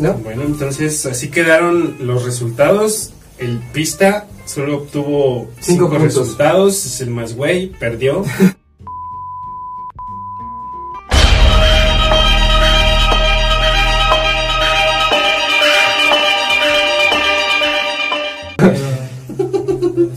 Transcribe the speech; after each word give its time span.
¿no? 0.00 0.14
Bueno, 0.14 0.42
entonces 0.42 1.04
así 1.06 1.28
quedaron 1.30 1.96
los 2.00 2.24
resultados. 2.24 3.12
El 3.38 3.58
pista 3.72 4.26
solo 4.46 4.78
obtuvo 4.78 5.48
Cinco 5.60 5.84
cinco, 5.84 5.88
puntos. 5.88 6.02
resultados, 6.02 6.84
es 6.86 7.00
el 7.00 7.10
más 7.10 7.34
güey, 7.34 7.68
perdió. 7.78 8.24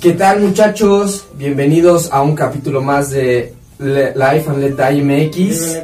¿Qué 0.02 0.12
tal 0.14 0.42
muchachos? 0.42 1.26
Bienvenidos 1.38 2.10
a 2.12 2.22
un 2.22 2.36
capítulo 2.36 2.82
más 2.82 3.10
de 3.12 3.54
Le- 3.80 4.14
Life 4.16 4.50
and 4.50 4.60
Let 4.60 4.76
Die 4.76 5.02
MX. 5.02 5.78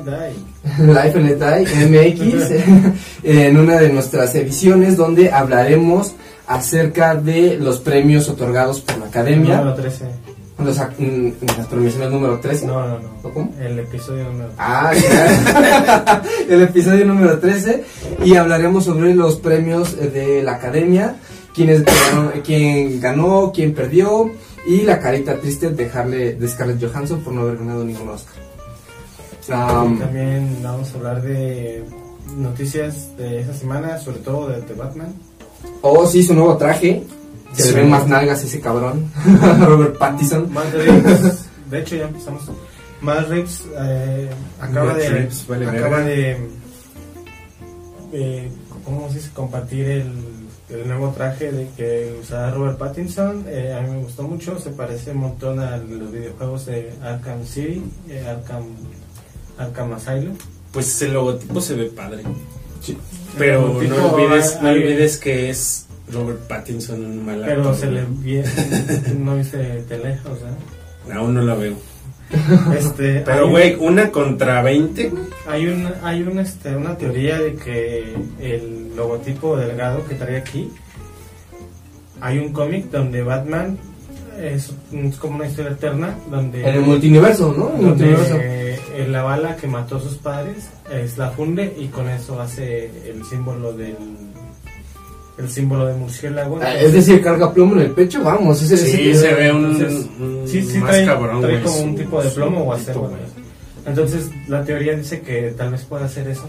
Life 0.80 1.18
and 1.18 1.40
Die 1.40 1.86
MX. 1.88 2.52
en 3.23 3.58
una 3.58 3.77
de 3.80 3.90
nuestras 3.90 4.36
ediciones 4.36 4.98
donde 4.98 5.31
hablaremos 5.31 6.13
acerca 6.48 7.16
de 7.16 7.58
los 7.58 7.80
premios 7.80 8.27
otorgados 8.30 8.81
por 8.81 8.98
la 8.98 9.05
academia. 9.05 9.58
Número 9.58 9.76
13. 9.76 10.05
Los, 10.64 10.77
ac- 10.80 10.98
mm, 10.98 11.31
las 11.58 11.67
premiaciones 11.67 12.12
número 12.12 12.40
13. 12.40 12.67
No, 12.67 12.86
no, 12.86 13.00
no. 13.00 13.09
¿O 13.23 13.30
cómo? 13.30 13.53
El 13.62 13.80
episodio 13.80 14.26
número 14.26 14.50
Ah, 14.58 14.91
ya. 14.94 16.22
el 16.50 16.62
episodio 16.64 17.05
número 17.05 17.39
13 17.39 17.84
y 18.26 18.36
hablaremos 18.36 18.84
sobre 18.84 19.16
los 19.16 19.38
premios 19.38 19.95
de 19.98 20.44
la 20.44 20.55
academia, 20.55 21.16
quiénes 21.55 21.84
quién 22.44 23.00
ganó, 23.00 23.52
quién 23.55 23.73
perdió 23.73 24.30
y 24.67 24.81
la 24.81 25.00
carita 25.00 25.36
triste 25.36 25.70
de, 25.70 25.89
Harley, 25.89 26.34
de 26.34 26.48
Scarlett 26.50 26.84
Johansson 26.84 27.22
por 27.22 27.31
no 27.34 27.41
haber 27.41 27.58
ganado 27.59 27.86
ningún 27.86 28.09
Oscar. 28.09 28.48
Um, 29.49 29.98
también 29.99 30.59
vamos 30.62 30.91
a 30.94 30.98
hablar 30.98 31.21
de 31.21 31.84
noticias 32.38 33.16
de 33.17 33.42
esa 33.42 33.53
semana, 33.53 33.97
sobre 33.97 34.19
todo 34.19 34.47
de 34.50 34.61
The 34.61 34.73
Batman. 34.75 35.14
oh, 35.81 36.05
sí, 36.05 36.23
su 36.23 36.33
nuevo 36.36 36.55
traje. 36.58 37.03
Se 37.53 37.64
le 37.64 37.70
Sí. 37.70 37.75
ven 37.75 37.89
más 37.89 38.08
nalgas 38.08 38.42
a 38.44 38.45
ese 38.45 38.59
cabrón. 38.61 39.11
Robert 39.61 39.97
Pattinson. 39.97 40.50
Reeves, 40.73 41.45
de 41.70 41.80
hecho 41.80 41.95
ya 41.95 42.03
empezamos. 42.05 42.44
Matt 43.02 43.27
Reeves 43.30 43.64
eh, 43.75 44.30
acaba 44.61 44.94
de 44.94 45.09
Reeves, 45.09 45.45
vale 45.47 45.67
acaba 45.67 46.00
de, 46.02 46.38
de 48.11 48.52
¿cómo 48.86 49.08
se 49.09 49.16
dice? 49.16 49.30
compartir 49.33 49.86
el, 49.88 50.11
el 50.70 50.88
nuevo 50.88 51.09
traje 51.09 51.52
de 51.52 51.67
que 51.75 52.17
usaba 52.22 52.52
Robert 52.52 52.77
Pattinson. 52.77 53.45
Eh, 53.47 53.75
a 53.75 53.81
mí 53.81 53.92
me 53.95 54.03
gustó 54.03 54.23
mucho, 54.23 54.59
se 54.59 54.70
parece 54.72 55.11
un 55.11 55.17
montón 55.17 55.59
a 55.59 55.77
los 55.77 56.11
videojuegos 56.11 56.66
de 56.67 56.92
Arkham 57.02 57.44
City, 57.45 57.81
eh, 58.09 58.23
Arkham 58.27 58.64
Arkham 59.59 59.93
Asylum. 59.93 60.35
Pues 60.71 61.02
el 61.03 61.13
logotipo 61.13 61.61
se 61.61 61.75
ve 61.75 61.85
padre. 61.85 62.23
Sí. 62.81 62.97
Pero 63.38 63.61
no 63.88 64.13
olvides, 64.13 64.59
no 64.61 64.69
olvides 64.69 65.17
que 65.17 65.49
es 65.52 65.85
Robert 66.11 66.39
Pattinson 66.47 67.05
un 67.05 67.25
mal 67.25 67.43
Pero 67.45 67.61
actor. 67.61 67.75
se 67.75 67.91
le 67.91 68.03
vi- 68.09 68.41
no 69.17 69.35
viste 69.35 69.57
de 69.57 69.97
lejos, 69.99 70.39
¿eh? 70.39 71.11
Aún 71.13 71.33
no 71.35 71.41
la 71.41 71.53
veo. 71.55 71.75
Este, 72.77 73.21
Pero 73.25 73.49
güey, 73.49 73.75
una 73.80 74.11
contra 74.11 74.61
20. 74.61 75.11
Hay 75.47 75.67
un, 75.67 75.87
hay 76.03 76.21
un, 76.21 76.37
este, 76.39 76.75
una 76.75 76.95
teoría 76.97 77.39
de 77.39 77.55
que 77.55 78.15
el 78.39 78.95
logotipo 78.95 79.57
delgado 79.57 80.05
que 80.07 80.13
trae 80.15 80.37
aquí, 80.37 80.69
hay 82.21 82.37
un 82.37 82.53
cómic 82.53 82.91
donde 82.91 83.23
Batman 83.23 83.77
es, 84.42 84.72
es 84.92 85.16
como 85.18 85.36
una 85.36 85.48
historia 85.48 85.72
eterna, 85.72 86.16
donde, 86.30 86.62
En 86.68 86.76
el 86.76 86.82
multiverso, 86.82 87.54
¿no? 87.58 87.72
El 87.76 87.86
multiverso. 87.88 88.30
donde 88.34 88.76
eh, 88.95 89.08
la 89.08 89.23
bala 89.23 89.56
que 89.56 89.68
mató 89.68 89.98
a 89.98 90.00
sus 90.02 90.16
padres 90.16 90.70
es 90.92 91.18
la 91.18 91.30
funde 91.32 91.73
y 91.78 91.88
con 91.88 92.09
eso 92.09 92.40
hace 92.42 92.86
el 93.10 93.23
símbolo 93.26 93.73
del 93.73 93.95
el 95.38 95.50
símbolo 95.50 95.86
de 95.86 95.94
murciélago. 95.94 96.60
Ah, 96.61 96.73
Es 96.76 96.92
decir, 96.92 97.22
carga 97.23 97.54
plomo 97.54 97.76
en 97.76 97.82
el 97.82 97.92
pecho, 97.92 98.22
vamos. 98.22 98.61
Ese, 98.61 98.76
Sí, 98.76 99.10
ese- 99.11 99.22
se 99.30 99.33
ve 99.36 99.52
un, 99.54 99.72
entonces, 99.72 100.08
un 100.20 100.44
sí, 100.45 100.61
sí 100.64 100.78
más 100.80 100.89
trae, 100.92 101.05
cabrón, 101.05 101.42
trae 101.42 101.61
como 101.61 101.78
un 101.80 101.95
tipo 101.95 102.22
de 102.22 102.30
plomo 102.32 102.61
o 102.64 102.73
acero. 102.73 103.10
Entonces 103.86 104.30
la 104.49 104.64
teoría 104.66 104.95
dice 104.98 105.22
que 105.22 105.54
tal 105.58 105.72
vez 105.72 105.83
pueda 105.83 106.10
ser 106.10 106.28
eso, 106.28 106.44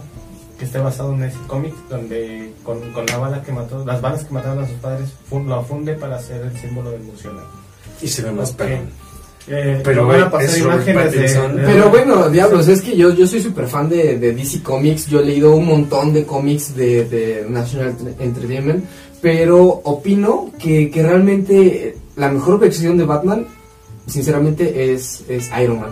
que 0.59 0.65
esté 0.65 0.79
basado 0.79 1.15
en 1.15 1.23
ese 1.23 1.39
cómic 1.47 1.73
donde 1.89 2.53
con, 2.65 2.81
con 2.93 3.07
la 3.07 3.17
bala 3.19 3.41
que 3.43 3.53
mató, 3.53 3.85
las 3.87 4.01
balas 4.01 4.25
que 4.25 4.35
mataron 4.35 4.65
a 4.65 4.67
sus 4.67 4.77
padres, 4.79 5.09
fun- 5.29 5.49
lo 5.49 5.63
funde 5.63 5.95
para 5.95 6.17
hacer 6.17 6.43
el 6.43 6.59
símbolo 6.59 6.91
del 6.91 7.03
murciélago. 7.03 7.47
Y 8.03 8.09
se 8.09 8.23
ve 8.23 8.33
más 8.33 8.51
Ok. 8.51 8.57
perrón. 8.57 9.01
Eh, 9.49 9.81
Pero, 9.83 10.05
me 10.07 10.13
van 10.13 10.21
a 10.23 10.29
güey, 10.29 10.31
pasar 10.45 10.57
es 10.59 10.63
Robert 10.65 10.89
imágenes 10.89 11.13
de- 11.13 11.19
Pattinson. 11.19 11.57
de- 11.57 11.63
Pero 11.65 11.91
bueno, 11.91 12.29
diablos, 12.31 12.69
es 12.69 12.83
que 12.83 12.97
yo, 12.97 13.13
yo 13.15 13.27
soy 13.27 13.41
súper 13.41 13.67
fan 13.67 13.89
de, 13.89 14.17
de 14.19 14.33
DC 14.33 14.63
Comics, 14.63 15.07
yo 15.07 15.21
he 15.21 15.25
leído 15.25 15.55
un 15.57 15.67
montón 15.67 16.13
de 16.13 16.25
cómics 16.25 16.77
de, 16.77 17.05
de 17.07 17.47
National 17.49 17.95
Entertainment, 18.21 18.85
pero 19.21 19.65
opino 19.67 20.51
que, 20.59 20.91
que 20.91 21.03
realmente 21.03 21.97
la 22.17 22.29
mejor 22.31 22.61
versión 22.61 22.97
de 22.97 23.05
Batman, 23.05 23.47
sinceramente, 24.07 24.93
es, 24.93 25.25
es 25.29 25.51
Iron 25.61 25.81
Man. 25.81 25.91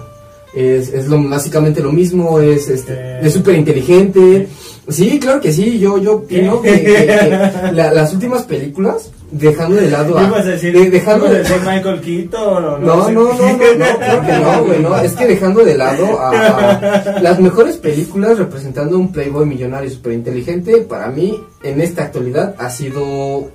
Es, 0.54 0.88
es 0.92 1.06
lo, 1.08 1.22
básicamente 1.28 1.80
lo 1.82 1.92
mismo, 1.92 2.40
es, 2.40 2.68
este, 2.68 2.94
Eh. 2.94 3.20
es 3.22 3.32
súper 3.34 3.56
inteligente. 3.56 4.48
Sí, 4.88 5.18
claro 5.20 5.40
que 5.40 5.52
sí, 5.52 5.78
yo, 5.78 5.98
yo 5.98 6.14
opino 6.16 6.62
que, 6.62 6.72
que- 6.82 7.06
que 7.06 7.28
la- 7.74 7.92
las 7.92 8.12
últimas 8.14 8.44
películas, 8.44 9.10
dejando 9.30 9.76
de 9.76 9.90
lado 9.90 10.14
¿Qué 10.16 10.20
a... 10.24 10.38
a 10.38 10.42
decir? 10.42 10.72
de- 10.72 10.88
dejando 10.90 11.26
¿Ibas 11.26 11.34
a 11.34 11.36
de- 11.36 11.42
decir 11.42 11.56
Michael 11.60 12.00
Keaton 12.00 12.64
o 12.64 12.78
no, 12.78 13.04
sé 13.06 13.12
no, 13.12 13.24
no, 13.24 13.32
no, 13.34 13.34
no, 13.34 13.98
creo 13.98 14.22
que 14.22 14.32
no, 14.42 14.64
güey, 14.64 14.80
no. 14.82 14.96
Es 14.98 15.12
que 15.12 15.26
dejando 15.26 15.62
de 15.66 15.76
lado 15.76 16.18
a, 16.18 16.30
a 16.30 17.20
las 17.20 17.38
mejores 17.38 17.76
películas 17.76 18.38
representando 18.38 18.96
un 18.98 19.12
playboy 19.12 19.44
millonario 19.44 19.90
súper 19.90 20.14
inteligente, 20.14 20.78
para 20.78 21.08
mí, 21.08 21.38
en 21.62 21.82
esta 21.82 22.04
actualidad, 22.04 22.54
ha 22.58 22.70
sido 22.70 23.50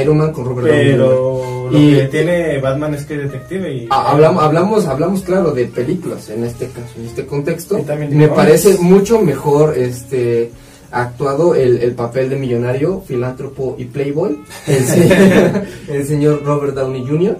Iron 0.00 0.18
Man 0.18 0.32
con 0.32 0.44
Robert 0.44 0.68
Downey 0.68 0.84
Jr. 0.92 0.98
Pero 0.98 1.70
lo 1.70 1.78
Y- 1.78 1.94
que 1.96 2.04
tiene 2.04 2.58
Batman 2.60 2.94
es 2.94 3.04
que 3.06 3.14
es 3.14 3.22
detective 3.30 3.72
y... 3.72 3.86
Ah, 3.90 4.10
hablamos, 4.12 4.42
hablamos, 4.42 4.86
hablamos, 4.86 5.22
claro, 5.22 5.52
de 5.52 5.66
películas 5.66 6.28
en 6.30 6.44
este 6.44 6.66
caso, 6.68 6.88
en 6.98 7.06
este 7.06 7.26
contexto. 7.26 7.78
Me 8.10 8.28
parece 8.28 8.78
mucho 8.78 9.20
mejor 9.20 9.76
este 9.76 10.50
actuado 10.90 11.54
el, 11.54 11.78
el 11.78 11.94
papel 11.94 12.30
de 12.30 12.36
millonario, 12.36 13.02
filántropo 13.06 13.74
y 13.78 13.84
playboy, 13.86 14.38
el, 14.66 14.84
se- 14.84 15.62
el 15.88 16.06
señor 16.06 16.42
Robert 16.44 16.74
Downey 16.74 17.04
Jr. 17.06 17.38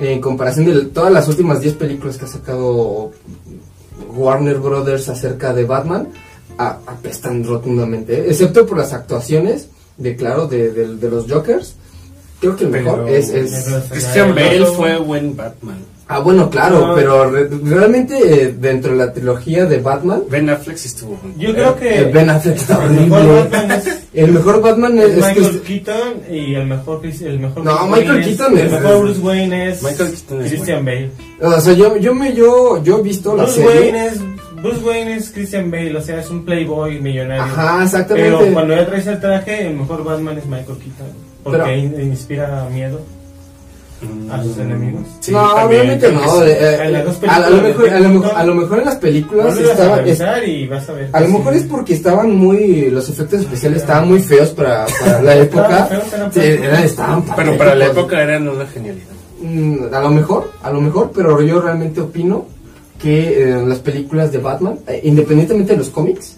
En 0.00 0.20
comparación 0.20 0.66
de 0.66 0.86
todas 0.86 1.12
las 1.12 1.28
últimas 1.28 1.60
10 1.60 1.74
películas 1.74 2.16
que 2.18 2.24
ha 2.24 2.28
sacado 2.28 3.12
Warner 4.16 4.58
Brothers 4.58 5.08
acerca 5.08 5.52
de 5.52 5.64
Batman, 5.64 6.08
a- 6.58 6.78
apestan 6.86 7.44
rotundamente, 7.44 8.14
¿eh? 8.20 8.24
excepto 8.28 8.66
por 8.66 8.78
las 8.78 8.92
actuaciones 8.92 9.68
de, 9.96 10.16
claro, 10.16 10.46
de, 10.46 10.72
de- 10.72 10.96
de 10.96 11.10
los 11.10 11.30
Jokers. 11.30 11.76
Creo 12.40 12.56
que 12.56 12.64
el 12.64 12.70
mejor 12.70 13.04
Pero- 13.04 13.16
es, 13.16 13.28
es, 13.28 13.68
Christian 13.90 14.28
el 14.30 14.34
Bale 14.34 14.66
fue 14.66 14.96
buen 14.98 15.36
Batman. 15.36 15.76
Ah, 16.12 16.18
bueno, 16.18 16.50
claro, 16.50 16.88
No. 16.88 16.94
pero 16.96 17.30
re- 17.30 17.48
realmente 17.62 18.18
eh, 18.18 18.52
dentro 18.58 18.90
de 18.90 18.98
la 18.98 19.12
trilogía 19.12 19.64
de 19.66 19.78
Batman, 19.78 20.24
Ben 20.28 20.50
Affleck 20.50 20.74
estuvo. 20.76 21.20
Yo 21.38 21.52
creo 21.52 21.76
que... 21.78 22.00
eh, 22.00 22.04
Ben 22.12 22.28
Affleck 22.28 22.56
está 22.56 22.84
el 22.84 22.90
mejor 22.90 23.20
horrible. 23.20 23.42
Batman 23.50 23.70
es... 23.70 23.98
El 24.12 24.32
mejor 24.32 24.60
Batman 24.60 24.98
es, 24.98 25.04
Es 25.04 25.10
es 25.10 25.16
Michael 25.36 25.60
Keaton 25.60 26.12
y 26.28 26.54
el 26.56 26.66
mejor 26.66 27.00
el 27.06 27.38
mejor 27.38 27.64
No, 27.64 27.76
Bruce 27.76 27.90
Michael 27.90 28.10
Wayne 28.10 28.24
Keaton 28.26 28.58
el 28.58 28.66
es- 28.66 28.72
mejor 28.72 29.00
Bruce 29.02 29.20
Wayne 29.20 29.68
es 29.68 29.82
Michael 29.84 30.10
Keaton 30.10 30.42
es 30.42 30.48
Christian 30.50 30.84
Bale. 30.84 31.10
o 31.42 31.60
sea, 31.60 31.72
yo 31.74 31.96
yo 31.98 32.14
me 32.14 32.34
yo 32.34 32.82
yo 32.82 32.98
he 32.98 33.02
visto 33.02 33.36
la 33.36 33.44
Bruce 33.44 33.62
serie. 33.62 33.80
Wayne 33.92 34.06
es 34.06 34.20
Bruce 34.62 34.80
Wayne 34.84 35.14
es 35.16 35.30
Christian 35.30 35.70
Bale, 35.70 35.96
o 35.96 36.00
sea, 36.02 36.18
es 36.20 36.28
un 36.28 36.44
playboy 36.44 36.98
millonario. 37.00 37.44
Ajá, 37.44 37.84
exactamente. 37.84 38.36
Pero 38.36 38.52
cuando 38.52 38.74
ya 38.74 38.84
traes 38.84 39.06
el 39.06 39.20
traje, 39.20 39.68
el 39.68 39.76
mejor 39.76 40.02
Batman 40.02 40.36
es 40.38 40.44
Michael 40.46 40.76
Keaton, 40.78 41.06
porque 41.42 41.58
Pero- 41.58 42.00
inspira 42.02 42.68
miedo. 42.72 43.00
a 44.32 44.42
sus 44.42 44.56
enemigos. 44.56 45.02
Sí, 45.20 45.30
no, 45.32 45.54
también, 45.54 45.82
obviamente 45.82 46.10
no. 46.10 46.20
a, 46.20 46.24
a 46.24 46.88
lo 46.88 46.90
mejor, 47.04 47.28
a, 47.28 47.38
lo 47.38 47.46
Tim 47.56 47.62
mejor, 47.64 47.76
Burton, 48.22 48.30
a 48.34 48.44
lo 48.44 48.54
mejor 48.54 48.78
en 48.78 48.84
las 48.86 48.96
películas 48.96 49.44
Vuelves 49.46 49.68
a 49.68 49.72
estaba, 49.72 49.96
es- 49.96 50.04
revisar 50.04 50.48
y 50.48 50.66
vas 50.66 50.88
a 50.88 50.92
ver. 50.94 51.08
a 51.12 51.20
lo 51.20 51.28
mejor 51.28 51.52
sí. 51.52 51.58
es 51.58 51.64
porque 51.66 51.92
estaban 51.94 52.34
muy 52.34 52.88
los 52.90 53.08
efectos 53.10 53.40
especiales 53.40 53.82
estaban 53.82 54.08
muy 54.08 54.20
feos 54.20 54.48
para, 54.50 54.86
para 55.00 55.20
la 55.22 55.36
época. 55.36 55.62
Estaban 55.82 55.88
feos, 55.88 56.12
eran 56.14 56.32
Sí, 56.32 56.40
feos. 56.40 56.64
eran- 56.64 56.82
estaban 56.84 57.24
Pero 57.36 57.58
para 57.58 57.74
la 57.74 57.86
época 57.86 58.22
eran 58.22 58.48
una 58.48 58.66
genialidad. 58.66 59.06
Mm, 59.42 59.94
a 59.94 60.00
lo 60.00 60.10
mejor, 60.10 60.50
a 60.62 60.70
lo 60.70 60.80
mejor, 60.80 61.10
pero 61.14 61.40
yo 61.42 61.60
realmente 61.60 62.00
opino 62.00 62.46
que 62.98 63.42
eh, 63.52 63.62
las 63.66 63.80
películas 63.80 64.32
de 64.32 64.38
Batman, 64.38 64.78
eh, 64.86 65.00
independientemente 65.04 65.72
de 65.72 65.78
los 65.78 65.90
cómics, 65.90 66.36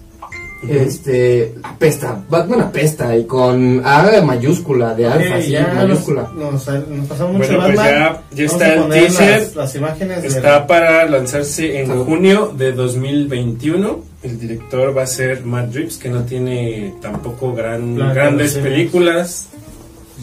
este 0.69 1.55
apesta, 1.63 2.23
Batman 2.29 2.61
apesta 2.61 3.17
y 3.17 3.25
con 3.27 3.83
A 3.85 4.23
mayúscula 4.25 4.95
de 4.95 5.07
alfa, 5.07 5.41
sí, 5.41 5.55
nos, 5.55 5.75
mayúscula. 5.75 6.31
nos, 6.37 6.67
nos 6.89 7.07
pasamos 7.09 7.33
mucho 7.35 7.49
Bueno, 7.49 7.63
de 7.69 7.73
pues 7.75 7.77
Batman. 7.77 8.23
ya, 8.31 8.37
ya 8.37 8.45
está 8.45 8.65
a 8.67 8.75
el 8.75 8.89
teaser. 8.89 9.41
Las, 9.41 9.57
las 9.57 9.75
imágenes 9.75 10.23
de- 10.23 10.29
Está 10.29 10.67
para 10.67 11.05
lanzarse 11.07 11.81
en 11.81 12.05
junio 12.05 12.53
de 12.57 12.73
2021. 12.73 14.01
El 14.23 14.39
director 14.39 14.97
va 14.97 15.03
a 15.03 15.07
ser 15.07 15.45
Matt 15.45 15.75
Reeves, 15.75 15.97
que 15.97 16.09
no 16.09 16.23
tiene 16.23 16.95
tampoco 17.03 17.53
gran, 17.55 17.97
Blanca, 17.97 18.15
grandes 18.15 18.55
películas. 18.55 19.49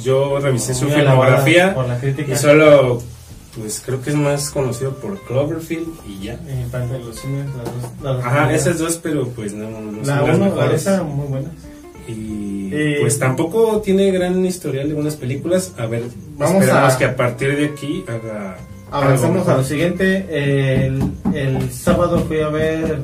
Yo 0.03 0.39
revisé 0.39 0.73
su 0.73 0.87
filmografía 0.87 1.73
por 1.75 1.87
la 1.87 1.97
crítica. 1.99 2.31
y 2.31 2.35
solo, 2.37 3.01
pues 3.55 3.81
creo 3.85 4.01
que 4.01 4.11
es 4.11 4.15
más 4.15 4.49
conocido 4.51 4.93
por 4.95 5.19
Cloverfield 5.23 5.87
y 6.07 6.25
ya. 6.25 6.33
Eh, 6.47 6.65
de 6.71 6.99
los 6.99 7.15
simios, 7.17 7.47
las 7.55 7.65
dos- 7.65 7.91
las 8.03 8.15
dos 8.17 8.25
Ajá, 8.25 8.37
primeras. 8.39 8.61
esas 8.61 8.79
dos, 8.79 8.99
pero 9.01 9.27
pues 9.29 9.53
no, 9.53 9.69
no 9.69 10.01
La 10.03 10.19
son 10.19 10.41
uno, 10.41 10.63
esa 10.71 11.03
muy 11.03 11.27
buena. 11.27 11.49
Y 12.07 12.69
Eh, 12.73 12.97
pues 13.01 13.17
tampoco 13.19 13.81
tiene 13.81 14.11
gran 14.11 14.43
historial 14.45 14.87
de 14.87 14.93
buenas 14.93 15.15
películas. 15.15 15.73
A 15.77 15.85
ver, 15.85 16.03
Vamos 16.37 16.61
esperamos 16.61 16.93
a- 16.93 16.97
que 16.97 17.05
a 17.05 17.15
partir 17.15 17.57
de 17.57 17.65
aquí 17.65 18.03
haga. 18.07 18.57
Avanzamos 18.91 19.47
a 19.47 19.57
lo 19.57 19.63
siguiente. 19.63 20.25
El, 20.31 21.03
el 21.35 21.71
sábado 21.71 22.19
fui 22.27 22.39
a 22.39 22.49
ver 22.49 22.99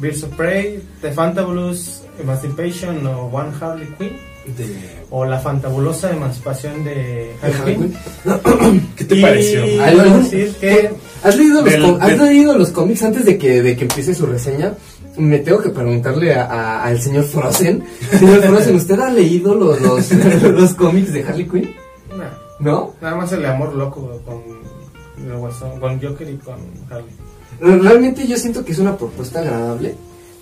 Birds 0.00 0.24
of 0.24 0.30
Prey, 0.34 0.82
The 1.02 1.12
Fantabulous 1.12 2.02
Emancipation 2.20 3.06
o 3.06 3.26
One 3.26 3.50
Harley 3.60 3.86
Quinn. 3.98 4.16
De- 4.56 5.04
O 5.10 5.24
la 5.24 5.38
fantabulosa 5.38 6.10
emancipación 6.10 6.82
de 6.82 7.32
Quinn. 7.64 7.94
¿Qué 8.96 9.04
te 9.04 9.16
Y 9.16 9.22
pareció? 9.22 9.64
decir 9.64 10.54
que 10.60 10.90
¿Has 11.22 11.36
leído, 11.36 11.60
los 11.62 11.70
Del- 11.70 11.82
com- 11.82 11.98
has 12.00 12.08
del- 12.08 12.18
leído 12.24 12.56
los 12.58 12.70
cómics 12.70 13.02
antes 13.02 13.24
de 13.26 13.36
que, 13.38 13.62
de 13.62 13.76
que 13.76 13.82
empiece 13.82 14.14
su 14.14 14.26
reseña? 14.26 14.74
Me 15.18 15.38
tengo 15.40 15.60
que 15.60 15.68
preguntarle 15.70 16.34
a- 16.34 16.44
a- 16.46 16.84
al 16.84 17.00
señor 17.00 17.24
Frozen. 17.24 17.84
Señor 18.18 18.42
Frozen, 18.42 18.76
¿usted 18.76 18.98
ha 18.98 19.10
leído 19.12 19.54
los, 19.54 19.80
los, 19.82 20.10
los 20.42 20.74
cómics 20.74 21.12
de 21.12 21.22
Harley 21.22 21.46
Quinn? 21.48 21.74
nah, 22.16 22.30
¿No? 22.58 22.94
nada 23.00 23.16
más 23.16 23.30
el 23.32 23.44
amor 23.44 23.74
loco 23.74 24.20
con 24.24 24.42
el 25.30 25.36
Guasón, 25.36 25.78
con 25.80 26.00
Joker 26.00 26.28
y 26.30 26.36
con 26.38 26.56
Harley. 26.90 27.82
Realmente 27.82 28.26
yo 28.26 28.36
siento 28.38 28.64
que 28.64 28.72
es 28.72 28.78
una 28.78 28.96
propuesta 28.96 29.40
agradable, 29.40 29.94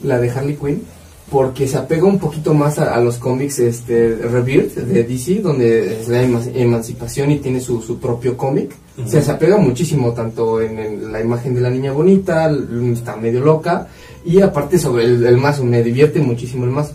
la 0.04 0.18
de 0.20 0.30
Harley 0.30 0.54
Quinn, 0.56 0.82
porque 1.30 1.68
se 1.68 1.76
apega 1.76 2.04
un 2.04 2.18
poquito 2.18 2.54
más 2.54 2.78
a, 2.78 2.94
a 2.94 3.00
los 3.00 3.18
cómics 3.18 3.58
este, 3.58 4.14
Rebirth 4.16 4.74
de 4.76 5.04
DC, 5.04 5.40
donde 5.40 6.00
es 6.00 6.08
la 6.08 6.22
eman- 6.22 6.50
emancipación 6.54 7.30
y 7.30 7.38
tiene 7.38 7.60
su, 7.60 7.82
su 7.82 7.98
propio 7.98 8.36
cómic. 8.36 8.74
O 9.04 9.06
sea, 9.06 9.20
se 9.22 9.30
apega 9.30 9.58
muchísimo 9.58 10.12
tanto 10.12 10.60
en, 10.62 10.78
el- 10.78 11.12
la 11.12 11.20
imagen 11.20 11.54
de 11.54 11.60
la 11.60 11.70
niña 11.70 11.92
bonita, 11.92 12.50
está 12.92 13.16
medio 13.16 13.40
loca, 13.40 13.88
y 14.24 14.40
aparte 14.40 14.78
sobre 14.78 15.04
el, 15.04 15.24
el 15.26 15.36
mazo, 15.36 15.64
me 15.64 15.82
divierte 15.82 16.20
muchísimo 16.20 16.64
el 16.64 16.70
mazo. 16.70 16.94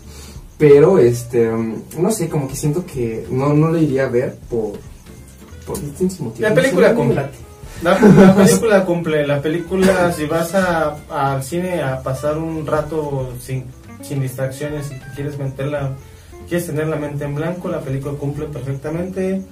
Pero, 0.58 0.98
este, 0.98 1.48
um, 1.48 1.74
no 1.98 2.10
sé, 2.10 2.28
como 2.28 2.46
que 2.48 2.56
siento 2.56 2.84
que 2.86 3.26
no, 3.30 3.54
no 3.54 3.68
lo 3.70 3.78
iría 3.78 4.04
a 4.04 4.08
ver 4.08 4.36
por, 4.48 4.72
por 5.66 5.80
distintos 5.80 6.20
motivos. 6.20 6.48
La 6.50 6.54
película 6.54 6.90
No 6.92 6.96
cumple. 6.96 7.22
La, 7.82 7.98
la 7.98 8.34
película 8.36 8.84
cumple. 8.84 9.26
La 9.26 9.42
película, 9.42 10.12
si 10.12 10.26
vas 10.26 10.54
a- 10.54 10.96
al 11.10 11.42
cine 11.42 11.82
a 11.82 12.00
pasar 12.02 12.38
un 12.38 12.64
rato 12.66 13.32
sin, 13.40 13.64
sin 14.06 14.20
distracciones 14.20 14.90
y 14.92 14.98
quieres 15.14 15.38
meterla, 15.38 15.94
quieres 16.48 16.66
tener 16.66 16.86
la 16.86 16.96
mente 16.96 17.24
en 17.24 17.34
blanco, 17.34 17.68
la 17.68 17.80
película 17.80 18.14
cumple 18.18 18.46
perfectamente. 18.46 19.42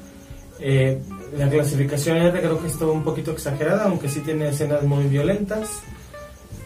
Eh, 0.61 1.01
la 1.37 1.49
clasificación 1.49 2.19
R 2.19 2.39
creo 2.39 2.61
que 2.61 2.69
está 2.69 2.87
un 2.87 3.03
poquito 3.03 3.33
exagerada, 3.33 3.85
aunque 3.85 4.09
sí 4.09 4.21
tiene 4.21 4.49
escenas 4.49 4.83
muy 4.83 5.05
violentas. 5.05 5.69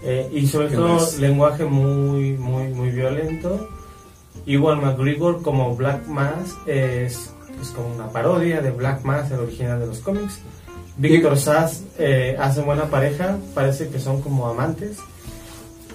Eh, 0.03 0.29
y 0.33 0.47
sobre 0.47 0.69
¿Qué 0.69 0.77
todo 0.77 0.95
más? 0.95 1.19
lenguaje 1.19 1.65
muy, 1.65 2.33
muy, 2.33 2.69
muy 2.69 2.91
violento. 2.91 3.69
Igual 4.45 4.81
McGregor 4.81 5.43
como 5.43 5.75
Black 5.75 6.07
Mass 6.07 6.55
es, 6.67 7.31
es 7.61 7.69
como 7.75 7.95
una 7.95 8.11
parodia 8.11 8.61
de 8.61 8.71
Black 8.71 9.05
Mass, 9.05 9.31
el 9.31 9.41
original 9.41 9.81
de 9.81 9.87
los 9.87 10.01
cómics. 10.01 10.41
Victor 10.99 11.37
Sass 11.37 11.83
eh, 11.99 12.37
hace 12.39 12.63
buena 12.63 12.85
pareja, 12.85 13.37
parece 13.55 13.89
que 13.89 13.99
son 13.99 14.23
como 14.23 14.47
amantes. 14.49 14.99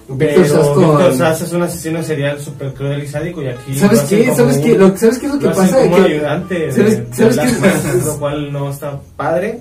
Victor 0.08 0.44
Pero 0.46 0.74
Victor 0.76 1.14
Sass 1.16 1.40
es 1.42 1.52
un 1.52 1.62
asesino 1.62 2.02
serial 2.02 2.40
súper 2.40 2.72
cruel 2.74 3.02
y 3.04 3.06
sádico 3.06 3.42
y 3.42 3.46
aquí 3.48 3.78
¿Sabes 3.78 4.00
qué? 4.02 4.32
¿Sabes 4.34 4.58
qué? 4.58 4.76
Lo, 4.76 4.96
¿Sabes 4.96 5.18
qué 5.18 5.26
es 5.26 5.32
lo 5.32 5.38
que 5.38 5.46
lo 5.46 5.54
pasa? 5.54 5.78
como 5.82 5.96
Que- 5.96 6.02
ayudante 6.02 6.54
de, 6.58 6.72
¿sabes- 6.72 7.10
de 7.10 7.14
sabes 7.16 7.34
Black 7.36 7.54
qué? 7.54 7.60
Mass, 7.60 8.06
lo 8.06 8.18
cual 8.18 8.52
no 8.52 8.70
está 8.70 9.00
padre. 9.16 9.60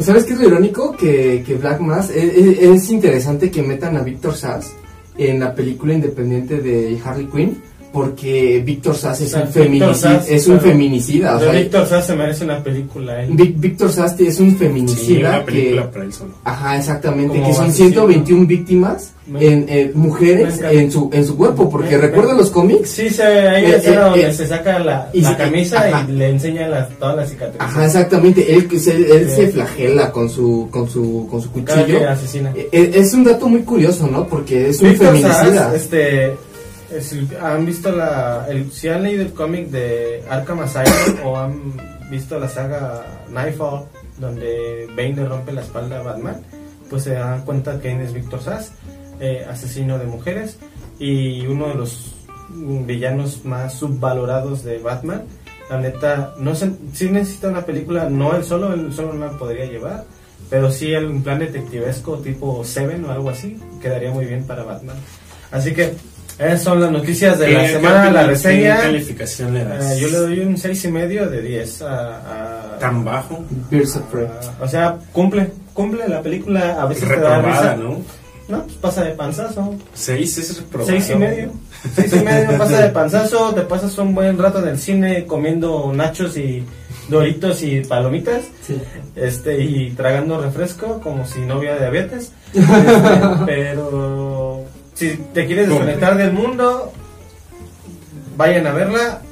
¿Sabes 0.00 0.24
qué 0.24 0.32
es 0.34 0.40
lo 0.40 0.48
irónico? 0.48 0.92
Que, 0.96 1.42
que 1.46 1.54
Black 1.54 1.80
Mass 1.80 2.10
es, 2.10 2.34
es- 2.36 2.58
es 2.62 2.90
interesante 2.90 3.50
que 3.50 3.62
metan 3.62 3.96
a 3.96 4.02
Victor 4.02 4.34
Sass 4.34 4.72
en 5.16 5.40
la 5.40 5.54
película 5.54 5.94
independiente 5.94 6.60
de 6.60 6.98
Harley 7.02 7.26
Quinn 7.26 7.62
porque 7.96 8.62
Victor 8.62 8.94
Sass 8.94 9.22
es 9.22 9.28
O 9.28 9.30
sea, 9.30 9.40
un, 9.40 9.46
Victor 9.46 9.62
feminicida, 9.64 9.94
Sass, 10.20 10.28
es 10.28 10.46
un 10.48 10.58
claro. 10.58 10.70
feminicida. 10.70 11.36
o 11.36 11.40
sea, 11.40 11.52
Victor 11.52 11.86
Sass 11.86 12.06
se 12.06 12.14
merece 12.14 12.44
una 12.44 12.62
película. 12.62 13.24
Vic- 13.26 13.54
Victor 13.58 13.90
Sass 13.90 14.20
es 14.20 14.38
un 14.38 14.50
Sí, 14.50 14.56
feminicida 14.56 15.28
una 15.30 15.44
película 15.46 15.82
que... 15.82 15.88
para 15.88 16.04
él 16.04 16.12
solo. 16.12 16.34
Ajá, 16.44 16.76
exactamente, 16.76 17.38
Como 17.38 17.48
que 17.48 17.54
son 17.54 17.64
asesino. 17.68 17.88
121 17.88 18.46
víctimas 18.46 19.12
Me- 19.26 19.44
en, 19.46 19.66
en 19.70 19.90
mujeres 19.98 20.60
me 20.60 20.72
en 20.78 20.92
su 20.92 21.08
en 21.12 21.24
su 21.24 21.36
cuerpo, 21.38 21.70
porque 21.70 21.96
Me- 21.96 22.02
recuerda 22.02 22.34
me- 22.34 22.38
los 22.40 22.50
cómics. 22.50 22.90
Sí, 22.90 23.08
se, 23.08 23.22
hay 23.22 23.64
Eh, 23.64 23.66
una 23.68 23.76
escena 23.76 23.96
eh, 23.96 24.04
donde 24.10 24.26
eh, 24.28 24.32
se 24.34 24.46
saca 24.46 24.78
la, 24.78 25.10
y 25.14 25.20
la 25.22 25.36
camisa 25.38 25.78
ajá. 25.88 26.06
y 26.06 26.12
le 26.12 26.28
enseña 26.28 26.68
las, 26.68 26.90
todas 26.98 27.16
las 27.16 27.30
cicatrices. 27.30 27.60
Ajá, 27.62 27.86
exactamente, 27.86 28.54
él, 28.54 28.68
él, 28.70 29.06
él 29.10 29.28
Sí. 29.30 29.34
se 29.36 29.48
flagela 29.48 30.12
con 30.12 30.28
su 30.28 30.68
con 30.70 30.88
su 30.88 31.26
con 31.30 31.40
su 31.40 31.50
cuchillo. 31.50 31.98
que 31.98 32.04
asesina. 32.06 32.52
Eh, 32.54 32.68
eh, 32.70 32.90
Es 32.94 33.14
un 33.14 33.24
dato 33.24 33.48
muy 33.48 33.62
curioso, 33.62 34.06
¿no? 34.06 34.26
Porque 34.28 34.68
es 34.68 34.80
un 34.82 34.90
Victor 34.90 35.06
feminicida. 35.08 35.54
Sass, 35.70 35.74
este, 35.74 36.26
eh, 36.26 36.36
si 37.00 37.28
han 37.40 37.66
visto 37.66 37.92
la, 37.92 38.46
el, 38.48 38.70
si 38.72 38.88
han 38.88 39.02
leído 39.02 39.22
el 39.22 39.32
cómic 39.32 39.68
de 39.68 40.24
Arkham 40.28 40.60
Asylum 40.60 41.24
o 41.24 41.38
han 41.38 41.72
visto 42.10 42.38
la 42.38 42.48
saga 42.48 43.04
Nightfall, 43.30 43.86
donde 44.18 44.86
Bane 44.96 45.16
le 45.16 45.26
rompe 45.26 45.52
la 45.52 45.62
espalda 45.62 46.00
a 46.00 46.02
Batman, 46.02 46.42
pues 46.88 47.04
se 47.04 47.14
dan 47.14 47.44
cuenta 47.44 47.80
que 47.80 47.92
es 48.02 48.12
Victor 48.12 48.40
Sass, 48.40 48.72
eh, 49.20 49.46
asesino 49.48 49.98
de 49.98 50.06
mujeres 50.06 50.58
y 50.98 51.46
uno 51.46 51.68
de 51.68 51.74
los 51.74 52.14
villanos 52.48 53.44
más 53.44 53.74
subvalorados 53.74 54.62
de 54.64 54.78
Batman. 54.78 55.24
La 55.68 55.80
neta, 55.80 56.34
no 56.38 56.54
se, 56.54 56.70
sí 56.92 57.10
necesita 57.10 57.48
una 57.48 57.66
película, 57.66 58.08
no 58.08 58.36
él 58.36 58.44
solo, 58.44 58.72
él 58.72 58.92
solo 58.92 59.12
no 59.14 59.26
la 59.26 59.36
podría 59.36 59.64
llevar, 59.64 60.04
pero 60.48 60.70
sí 60.70 60.94
un 60.94 61.22
plan 61.24 61.40
detectivesco 61.40 62.18
tipo 62.18 62.64
Seven 62.64 63.04
o 63.04 63.10
algo 63.10 63.30
así, 63.30 63.60
quedaría 63.82 64.12
muy 64.12 64.26
bien 64.26 64.46
para 64.46 64.62
Batman. 64.62 64.96
Así 65.50 65.74
que 65.74 65.94
esas 66.38 66.62
son 66.62 66.80
las 66.80 66.90
noticias 66.90 67.38
de 67.38 67.48
la 67.52 67.62
¿Qué- 67.62 67.68
semana, 67.72 68.10
la 68.10 68.26
reseña. 68.26 68.76
¿Qué 68.76 68.82
calificación 68.82 69.54
le 69.54 69.64
das? 69.64 69.92
Eh, 69.92 70.00
yo 70.00 70.08
le 70.08 70.16
doy 70.18 70.40
un 70.40 70.56
seis 70.56 70.84
y 70.84 70.88
medio 70.88 71.28
de 71.28 71.40
10 71.42 71.82
a, 71.82 72.16
a- 72.74 72.78
¿Tan 72.78 73.04
bajo? 73.04 73.42
A- 73.72 74.64
o 74.64 74.68
sea, 74.68 74.96
cumple, 75.12 75.50
cumple 75.72 76.06
la 76.08 76.20
película, 76.22 76.80
a 76.80 76.86
veces 76.86 77.08
te 77.08 77.16
da 77.20 77.36
Reprobada, 77.36 77.74
risa. 77.74 77.76
¿no? 77.76 78.02
No, 78.48 78.62
pues 78.62 78.76
pasa 78.76 79.02
de 79.02 79.10
panzazo. 79.12 79.74
Seis 79.94 80.38
es 80.38 80.56
reprobado. 80.58 80.90
Seis 80.90 81.10
y 81.10 81.14
medio. 81.16 81.50
Seis 81.94 82.12
y 82.12 82.20
medio, 82.24 82.56
pasa 82.56 82.80
de 82.82 82.90
panzazo, 82.90 83.52
te 83.54 83.62
pasas 83.62 83.96
un 83.98 84.14
buen 84.14 84.38
rato 84.38 84.60
en 84.62 84.68
el 84.68 84.78
cine 84.78 85.26
comiendo 85.26 85.90
nachos 85.92 86.36
y 86.36 86.64
doritos 87.08 87.62
y 87.64 87.80
palomitas. 87.80 88.42
Sí. 88.64 88.80
este 89.16 89.60
y 89.62 89.90
tragando 89.92 90.40
refresco 90.40 91.00
como 91.00 91.24
si 91.26 91.40
no 91.40 91.58
hubiera 91.58 91.78
diabetes 91.78 92.32
Este, 92.54 92.64
pero 93.46 94.35
si 94.96 95.16
te 95.32 95.46
quieres 95.46 95.68
desconectar 95.68 96.16
del 96.16 96.32
mundo 96.32 96.92
vayan 98.36 98.66
a 98.66 98.72
verla 98.72 99.22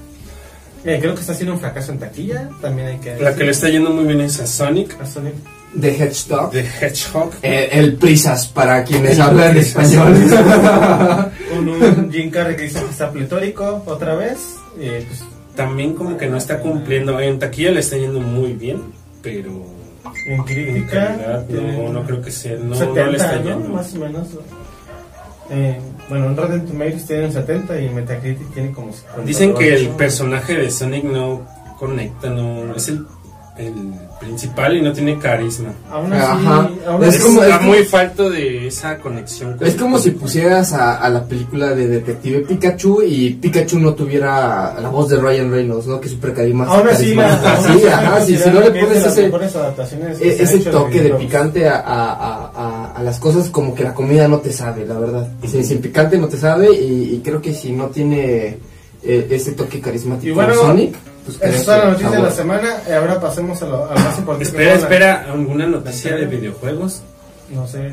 Eh, 0.85 0.99
creo 1.01 1.15
que 1.15 1.23
está 1.23 1.35
siendo 1.35 1.55
un 1.55 1.61
fracaso 1.61 1.93
en 1.93 1.99
taquilla 1.99 2.51
también 2.61 2.89
hay 2.89 2.99
que 2.99 3.17
La 3.17 3.35
que 3.35 3.45
le 3.45 3.53
está 3.53 3.69
yendo 3.71 3.91
muy 3.91 4.05
bien 4.05 4.21
es 4.21 4.39
a 4.41 4.47
Sonic, 4.47 5.01
a 5.01 5.07
Sonic. 5.07 5.35
The 5.81 5.91
Hedgehog. 5.91 6.53
de 6.53 6.61
Hedgehog. 6.61 7.33
Eh, 7.43 7.71
el 7.73 7.95
Prisas, 7.97 8.47
para 8.47 8.85
quienes 8.85 9.19
hablan 9.19 9.57
español. 9.57 10.15
con 11.51 11.69
un 11.69 12.13
Jim 12.13 12.31
Carrey 12.31 12.55
que 12.55 12.63
dice 12.65 12.81
que 12.81 12.91
está 12.91 13.11
pletórico 13.11 13.83
otra 13.87 14.15
vez 14.15 14.39
y 14.77 14.89
pues 14.89 15.25
También 15.57 15.95
como 15.95 16.17
que 16.17 16.27
no 16.27 16.37
está 16.37 16.61
cumpliendo. 16.61 17.19
En 17.19 17.39
taquilla 17.39 17.71
le 17.73 17.81
está 17.81 17.97
yendo 17.97 18.21
muy 18.21 18.53
bien, 18.53 18.83
pero 19.23 19.51
en 20.27 20.33
en 20.35 20.45
crítica 20.45 21.07
calidad 21.17 21.47
tiene 21.47 21.79
no, 21.79 21.93
no 21.93 22.05
creo 22.05 22.23
que 22.23 22.31
sea. 22.31 22.57
No, 22.57 22.67
no 22.67 22.75
70 22.77 23.07
le 23.07 23.17
está 23.17 23.37
¿no? 23.37 23.45
yendo. 23.45 23.69
más 23.71 23.95
o 23.95 23.99
menos 23.99 24.29
Eh, 25.51 25.79
bueno 26.09 26.27
en 26.27 26.37
Rotten 26.37 26.67
Tomatoes 26.67 27.07
tiene 27.07 27.27
un 27.27 27.33
70 27.33 27.81
y 27.81 27.89
Metacritic 27.91 28.53
tiene 28.55 28.73
como 28.73 28.93
58. 28.93 29.27
Dicen 29.27 29.55
que 29.55 29.75
el 29.75 29.89
personaje 29.91 30.55
de 30.57 30.71
Sonic 30.71 31.05
no 31.05 31.43
conecta, 31.79 32.31
no 32.31 32.75
es 32.75 32.89
el, 32.89 33.05
el 33.59 33.75
principal 34.21 34.77
y 34.77 34.81
no 34.83 34.93
tiene 34.93 35.19
carisma. 35.19 35.69
Aún 35.91 36.13
así, 36.13 36.23
Ajá. 36.25 36.71
aún 36.87 37.05
Es 37.05 37.09
así- 37.17 37.23
como- 37.23 37.43
está 37.43 37.59
como- 37.59 37.69
muy 37.71 37.85
falto 37.85 38.31
de 38.31 38.67
esa 38.69 38.99
conexión. 38.99 39.59
con 39.59 39.67
Es 39.67 39.75
como 39.77 39.99
si 39.99 40.13
pusieras 40.13 40.73
a, 40.73 40.97
a 40.97 41.09
la 41.11 41.25
película 41.25 41.75
de 41.75 41.89
Detective 41.89 42.41
Pikachu 42.41 43.03
y 43.03 43.31
Pikachu 43.35 43.79
no 43.81 43.95
tuviera 43.95 44.75
la 44.81 44.89
voz 44.89 45.11
de 45.11 45.19
Ryan 45.21 45.51
Reynolds, 45.51 45.87
¿no? 45.87 46.01
Que 46.01 46.07
es 46.07 46.13
súper 46.15 46.33
carisma- 46.35 46.67
Aún 46.67 46.87
carismática. 46.87 47.55
aún 47.57 47.65
Sí, 47.65 47.71
así, 47.73 47.87
ajá, 47.87 48.21
sí, 48.23 48.37
si 48.39 48.49
no 48.51 48.61
le 48.61 48.67
es 48.69 48.73
de 48.73 48.81
pones 48.81 49.07
ese, 49.07 49.27
e- 50.21 50.43
ese 50.43 50.59
de 50.59 50.65
toque 50.71 50.91
de 50.95 51.01
videojuegos. 51.03 51.21
picante 51.27 51.69
a, 51.69 51.77
a- 51.81 52.44
a- 52.95 53.03
las 53.03 53.19
cosas, 53.19 53.51
como 53.51 53.75
que 53.75 53.83
la 53.85 53.95
comida 53.95 54.29
no 54.29 54.39
te 54.39 54.53
sabe, 54.53 54.87
la 54.87 54.99
verdad. 54.99 55.29
Sí, 55.47 55.63
sin 55.65 55.81
picante 55.81 56.17
no 56.19 56.29
te 56.29 56.37
sabe 56.37 56.73
y, 56.75 57.15
y 57.15 57.21
creo 57.25 57.41
que 57.43 57.53
si 57.55 57.73
no 57.73 57.87
tiene 57.89 58.57
eh, 59.03 59.27
ese 59.31 59.53
toque 59.53 59.81
carismático 59.81 60.29
Y 60.31 60.33
bueno, 60.35 60.55
Sonic, 60.55 60.95
pues 61.25 61.37
Esa 61.43 61.57
es 61.57 61.67
la 61.67 61.85
noticia 61.91 62.11
de 62.11 62.23
la 62.23 62.31
semana. 62.31 62.75
Y 62.89 62.93
ahora 62.93 63.21
pasemos 63.21 63.61
a 63.63 63.67
lo, 63.67 63.85
a 63.87 63.95
lo 63.95 64.01
más 64.01 64.19
importante. 64.19 64.45
Espera, 64.45 64.75
espera, 64.75 65.27
¿alguna 65.33 65.67
noticia 65.67 66.17
de 66.17 66.27
videojuegos? 66.27 67.03
No 67.55 67.67
sé. 67.69 67.93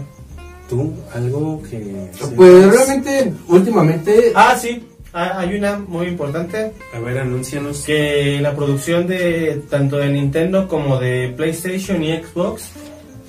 ¿Tú? 0.69 0.93
¿Algo 1.13 1.61
que...? 1.69 2.07
Pues 2.35 2.71
realmente, 2.73 3.33
últimamente, 3.49 4.31
Ah, 4.35 4.55
sí. 4.59 4.87
Ah, 5.13 5.39
hay 5.39 5.55
una 5.55 5.77
muy 5.77 6.07
importante. 6.07 6.71
A 6.95 6.99
ver, 6.99 7.17
anúncianos. 7.19 7.81
Que 7.81 8.39
la 8.41 8.55
producción 8.55 9.07
de 9.07 9.61
tanto 9.69 9.97
de 9.97 10.09
Nintendo 10.09 10.69
como 10.69 10.97
de 10.99 11.33
PlayStation 11.35 12.01
y 12.01 12.15
Xbox 12.23 12.69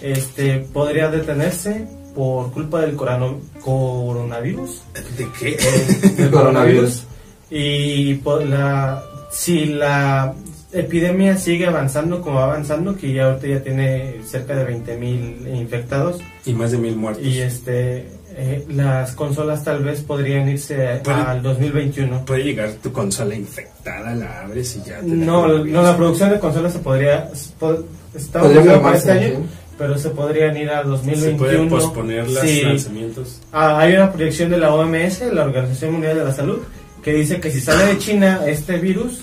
este, 0.02 0.59
podría 0.73 1.09
detenerse 1.11 1.87
por 2.14 2.52
culpa 2.52 2.80
del 2.82 2.97
corano- 2.97 3.40
coronavirus. 3.62 4.82
¿De 5.16 5.26
qué? 5.38 5.50
eh, 5.59 6.12
del 6.16 6.30
coronavirus. 6.32 7.04
Y 7.50 8.14
por 8.16 8.44
la, 8.47 9.02
si 9.30 9.66
la 9.66 10.35
epidemia 10.73 11.37
sigue 11.37 11.66
avanzando 11.66 12.23
como 12.23 12.37
va 12.37 12.44
avanzando, 12.44 12.97
que 12.97 13.12
ya 13.12 13.26
ahorita 13.26 13.47
ya 13.47 13.62
tiene 13.62 14.16
cerca 14.26 14.56
de 14.56 14.66
20.000 14.75 15.54
infectados, 15.56 16.21
Y 16.47 16.54
más 16.54 16.71
de 16.73 16.78
mil 16.78 16.97
muertos. 16.97 17.23
y 17.25 17.40
este 17.40 18.09
eh, 18.35 18.64
las 18.71 19.12
consolas 19.12 19.62
tal 19.62 19.85
vez 19.85 20.00
podrían 20.00 20.49
irse 20.49 20.88
al 21.06 21.42
2021. 21.42 22.25
Puede 22.25 22.44
llegar 22.44 22.71
tu 22.82 22.90
consola 22.90 23.35
infectada, 23.35 24.14
la 24.14 24.40
abres 24.40 24.75
y 24.76 24.88
ya 24.88 25.00
te 25.00 25.06
No, 25.06 25.42
coronavirus. 25.42 25.73
no, 25.73 25.82
la 25.82 25.97
producción 25.97 26.30
de 26.30 26.38
consolas 26.40 26.73
se 26.73 26.78
podría... 26.78 27.28
po- 27.59 27.85
Está 28.14 28.40
para 28.42 28.97
este 28.99 29.11
año, 29.11 29.28
sí. 29.28 29.35
Pero 29.82 29.98
se 29.98 30.10
podrían 30.10 30.56
ir 30.56 30.70
a 30.70 30.82
Se 30.84 30.88
2021. 30.90 31.36
puede 31.38 31.66
posponer 31.66 32.30
los 32.30 32.38
Sí. 32.38 32.62
lanzamientos. 32.62 33.40
Ah, 33.50 33.80
hay 33.80 33.94
una 33.94 34.12
proyección 34.12 34.48
de 34.50 34.58
la 34.58 34.72
OMS, 34.72 35.22
la 35.34 35.42
Organización 35.42 35.90
Mundial 35.94 36.16
de 36.18 36.24
la 36.24 36.32
Salud, 36.32 36.58
que 37.02 37.12
dice 37.14 37.40
que 37.40 37.50
si 37.50 37.60
sale 37.60 37.86
de 37.86 37.98
China 37.98 38.42
este 38.46 38.78
virus, 38.78 39.22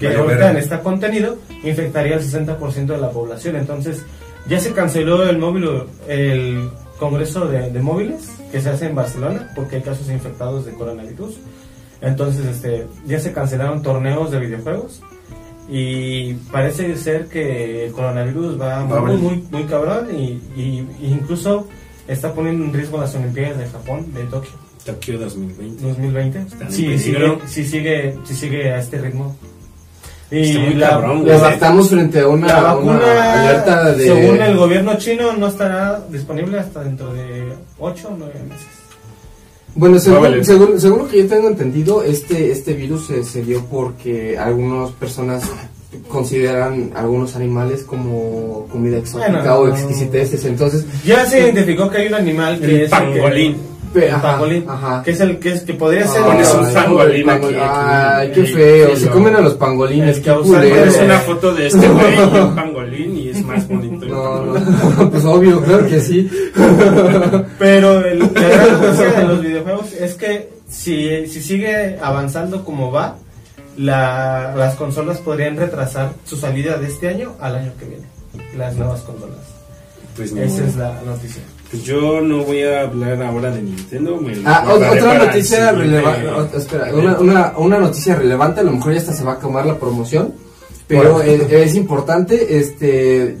que 0.00 0.08
ahorita 0.08 0.58
está 0.58 0.80
contenido, 0.82 1.36
infectaría 1.62 2.14
al 2.14 2.22
60% 2.22 2.94
de 2.94 2.98
la 3.02 3.10
población. 3.10 3.56
Entonces, 3.56 4.00
ya 4.48 4.58
se 4.60 4.72
canceló 4.72 5.28
el 5.28 5.36
móvil, 5.36 5.68
el 6.08 6.70
congreso 6.98 7.46
de, 7.46 7.70
de 7.70 7.80
móviles 7.82 8.30
que 8.50 8.62
se 8.62 8.70
hace 8.70 8.86
en 8.86 8.94
Barcelona, 8.94 9.50
porque 9.54 9.76
hay 9.76 9.82
casos 9.82 10.08
infectados 10.08 10.64
de 10.64 10.72
coronavirus. 10.72 11.34
Entonces, 12.00 12.46
este, 12.46 12.86
ya 13.06 13.20
se 13.20 13.32
cancelaron 13.34 13.82
torneos 13.82 14.30
de 14.30 14.38
videojuegos. 14.38 15.02
Y 15.70 16.32
parece 16.50 16.96
ser 16.96 17.26
que 17.26 17.86
el 17.86 17.92
coronavirus 17.92 18.58
va 18.60 18.84
muy, 18.84 19.16
muy, 19.18 19.44
muy 19.50 19.64
cabrón 19.64 20.08
y, 20.10 20.40
y- 20.56 20.86
y 21.00 21.06
incluso 21.12 21.66
está 22.06 22.32
poniendo 22.32 22.64
en 22.64 22.72
riesgo 22.72 22.98
las 22.98 23.14
Olimpiadas 23.14 23.58
de 23.58 23.66
Japón, 23.66 24.06
de 24.14 24.22
Tokio, 24.24 24.52
Tokio 24.86 25.18
2020. 25.18 25.82
2020. 25.84 26.38
Están 26.38 26.62
en 26.68 26.72
Si 26.72 26.82
peligro. 26.86 27.34
sigue, 27.40 27.48
si 27.48 27.64
sigue, 27.66 28.14
si 28.24 28.34
sigue 28.34 28.70
a 28.72 28.78
este 28.78 28.98
ritmo. 28.98 29.36
Y 30.30 30.40
Está 30.42 30.60
muy 30.60 30.74
la, 30.74 30.88
cabrón, 30.90 31.26
la 31.26 31.52
estamos 31.54 31.88
frente 31.90 32.20
a 32.20 32.28
una, 32.28 32.46
la 32.46 32.58
una 32.76 32.92
vacuna, 32.98 33.32
alerta 33.42 33.92
de... 33.92 34.04
según 34.06 34.42
el 34.42 34.56
gobierno 34.58 34.96
chino, 34.98 35.32
no 35.34 35.46
estará 35.48 36.00
disponible 36.10 36.58
hasta 36.58 36.84
dentro 36.84 37.12
de 37.14 37.52
8 37.78 38.08
o 38.10 38.16
9 38.18 38.34
meses. 38.48 38.66
Bueno, 39.78 39.94
Va 39.94 39.98
a 40.00 40.02
según, 40.02 40.44
según, 40.44 40.80
según 40.80 40.98
lo 40.98 41.08
que 41.08 41.18
yo 41.22 41.26
tengo 41.28 41.48
entendido, 41.48 42.02
este, 42.02 42.50
este 42.50 42.72
virus 42.74 43.06
se, 43.06 43.22
se 43.24 43.42
dio 43.42 43.64
porque 43.70 44.36
algunas 44.36 44.90
personas 44.92 45.44
consideran 46.08 46.90
algunos 46.94 47.36
animales 47.36 47.84
como 47.84 48.66
comida 48.70 48.98
exótica 48.98 49.30
Bueno, 49.54 49.54
o 49.54 49.68
exquisiteces. 49.68 50.44
Entonces, 50.44 50.84
Ya 51.04 51.24
se 51.26 51.40
identificó 51.40 51.88
que 51.90 51.98
hay 51.98 52.08
un 52.08 52.14
animal 52.14 52.58
que 52.58 52.64
El 52.66 52.70
es 52.82 52.92
el 52.92 52.98
que- 53.12 53.20
pangolín. 53.20 53.56
Pe- 53.92 54.06
el 54.08 54.14
ajá, 54.14 54.22
pangolín, 54.32 54.64
ajá. 54.68 55.02
que 55.02 55.12
es 55.12 55.20
el 55.20 55.38
que 55.38 55.48
es 55.50 55.62
que 55.62 55.72
podría 55.72 56.06
ser 56.06 56.20
Pones 56.22 56.52
un 56.52 56.74
pangolín 56.74 57.26
pangol- 57.26 57.46
aquí, 57.46 57.54
aquí. 57.56 57.62
Ay, 57.62 58.32
qué 58.34 58.44
feo. 58.44 58.96
Se 58.96 59.08
comen 59.08 59.34
a 59.36 59.40
los 59.40 59.54
pangolines. 59.54 60.22
De- 60.22 61.04
una 61.04 61.18
foto 61.20 61.54
de 61.54 61.68
este 61.68 61.88
güey 61.88 62.14
y 62.16 62.38
un 62.38 62.54
pangolín 62.54 63.16
y 63.16 63.28
es 63.30 63.42
más 63.46 63.66
bonito. 63.66 63.87
No, 64.18 64.90
no, 65.04 65.10
pues 65.10 65.24
obvio, 65.24 65.62
claro 65.62 65.86
que 65.86 66.00
sí. 66.00 66.28
Pero 67.58 68.04
el, 68.04 68.18
la 68.18 68.26
gran 68.30 69.16
de 69.16 69.24
los 69.34 69.42
videojuegos 69.42 69.92
es 69.92 70.14
que 70.14 70.50
si, 70.68 71.26
si 71.26 71.42
sigue 71.42 71.98
avanzando 72.02 72.64
como 72.64 72.90
va, 72.90 73.16
la- 73.76 74.54
las 74.56 74.74
consolas 74.76 75.18
podrían 75.18 75.56
retrasar 75.56 76.12
su 76.24 76.36
salida 76.36 76.78
de 76.78 76.88
este 76.88 77.08
año 77.08 77.32
al 77.40 77.56
año 77.56 77.72
que 77.78 77.84
viene. 77.86 78.04
Las 78.56 78.74
nuevas 78.76 79.00
consolas. 79.02 79.38
Pues 80.16 80.32
no. 80.32 80.42
Esa 80.42 80.64
es 80.64 80.76
la 80.76 81.00
noticia. 81.06 81.42
Pues 81.70 81.84
yo 81.84 82.20
no 82.20 82.44
voy 82.44 82.62
a 82.62 82.82
hablar 82.82 83.22
ahora 83.22 83.50
de 83.50 83.62
Nintendo. 83.62 84.18
Ah, 84.46 84.64
otra 84.70 85.26
noticia 85.26 85.70
relevante. 85.72 86.56
Espera, 86.56 86.94
una, 86.94 87.18
una, 87.18 87.52
una 87.58 87.78
noticia 87.78 88.14
relevante. 88.16 88.60
A 88.60 88.64
lo 88.64 88.72
mejor 88.72 88.92
ya 88.94 88.98
hasta 89.00 89.12
se 89.12 89.22
va 89.22 89.32
a 89.32 89.34
acabar 89.34 89.66
la 89.66 89.76
promoción. 89.78 90.32
Pero 90.86 91.20
es, 91.22 91.42
es 91.52 91.74
importante. 91.74 92.58
Este. 92.58 93.36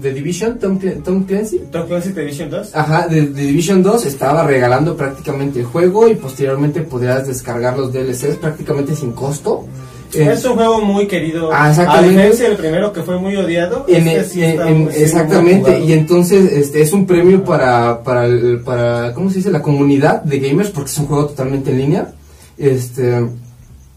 The 0.00 0.12
Division, 0.12 0.58
Tom, 0.58 0.78
Tom 1.04 1.24
Clancy. 1.24 1.60
Tom 1.70 1.86
Clancy 1.86 2.10
Edition 2.10 2.50
2. 2.50 2.74
Ajá, 2.74 3.06
The, 3.08 3.22
The 3.22 3.42
Division 3.42 3.82
2 3.82 4.06
estaba 4.06 4.44
regalando 4.44 4.96
prácticamente 4.96 5.60
el 5.60 5.66
juego 5.66 6.08
y 6.08 6.14
posteriormente 6.16 6.80
podrías 6.80 7.26
descargar 7.28 7.78
los 7.78 7.92
DLCs 7.92 8.36
prácticamente 8.40 8.96
sin 8.96 9.12
costo. 9.12 9.64
Eh, 10.12 10.30
Es 10.32 10.44
un 10.44 10.54
juego 10.54 10.80
muy 10.80 11.06
querido. 11.06 11.50
Ah, 11.52 11.66
A 11.66 11.70
exactamente. 11.70 12.10
diferencia 12.10 12.48
del 12.48 12.56
primero 12.56 12.92
que 12.92 13.02
fue 13.02 13.18
muy 13.18 13.34
odiado. 13.36 13.84
En- 13.88 14.06
este 14.08 14.24
sí 14.24 14.42
en- 14.44 14.60
en- 14.60 14.88
exactamente, 14.94 15.80
y 15.80 15.92
entonces 15.92 16.52
este 16.52 16.82
es 16.82 16.92
un 16.92 17.06
premio 17.06 17.44
para, 17.44 18.02
para, 18.02 18.26
el- 18.26 18.60
para, 18.60 19.12
¿cómo 19.14 19.28
se 19.30 19.36
dice? 19.38 19.50
La 19.50 19.62
comunidad 19.62 20.22
de 20.22 20.38
gamers, 20.40 20.70
porque 20.70 20.90
es 20.90 20.98
un 20.98 21.06
juego 21.06 21.26
totalmente 21.26 21.70
en 21.72 21.78
línea. 21.78 22.12
Este, 22.58 23.26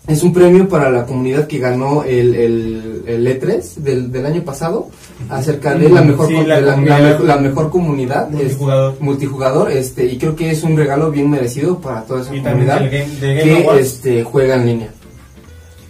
es 0.07 0.23
un 0.23 0.33
premio 0.33 0.67
para 0.69 0.89
la 0.89 1.05
comunidad 1.05 1.45
que 1.47 1.59
ganó 1.59 2.03
el, 2.03 2.33
el, 2.35 3.03
el 3.05 3.27
E3 3.27 3.75
del, 3.75 4.11
del 4.11 4.25
año 4.25 4.43
pasado, 4.43 4.89
acerca 5.29 5.73
de 5.75 5.89
la 5.89 6.01
mejor, 6.01 6.27
sí, 6.27 6.35
la 6.45 7.37
mejor 7.37 7.69
comunidad. 7.69 8.27
es- 8.33 8.33
Multijugador. 8.41 8.95
multijugador, 8.99 9.71
este, 9.71 10.05
y 10.05 10.17
creo 10.17 10.35
que 10.35 10.51
es 10.51 10.63
un 10.63 10.77
regalo 10.77 11.11
bien 11.11 11.29
merecido 11.29 11.79
para 11.79 12.03
toda 12.03 12.21
esa 12.21 12.35
Y 12.35 12.41
comunidad 12.41 12.79
game, 12.91 13.07
Game 13.19 13.41
que 13.43 13.79
este, 13.79 14.23
juega 14.23 14.55
en 14.55 14.65
línea. 14.65 14.89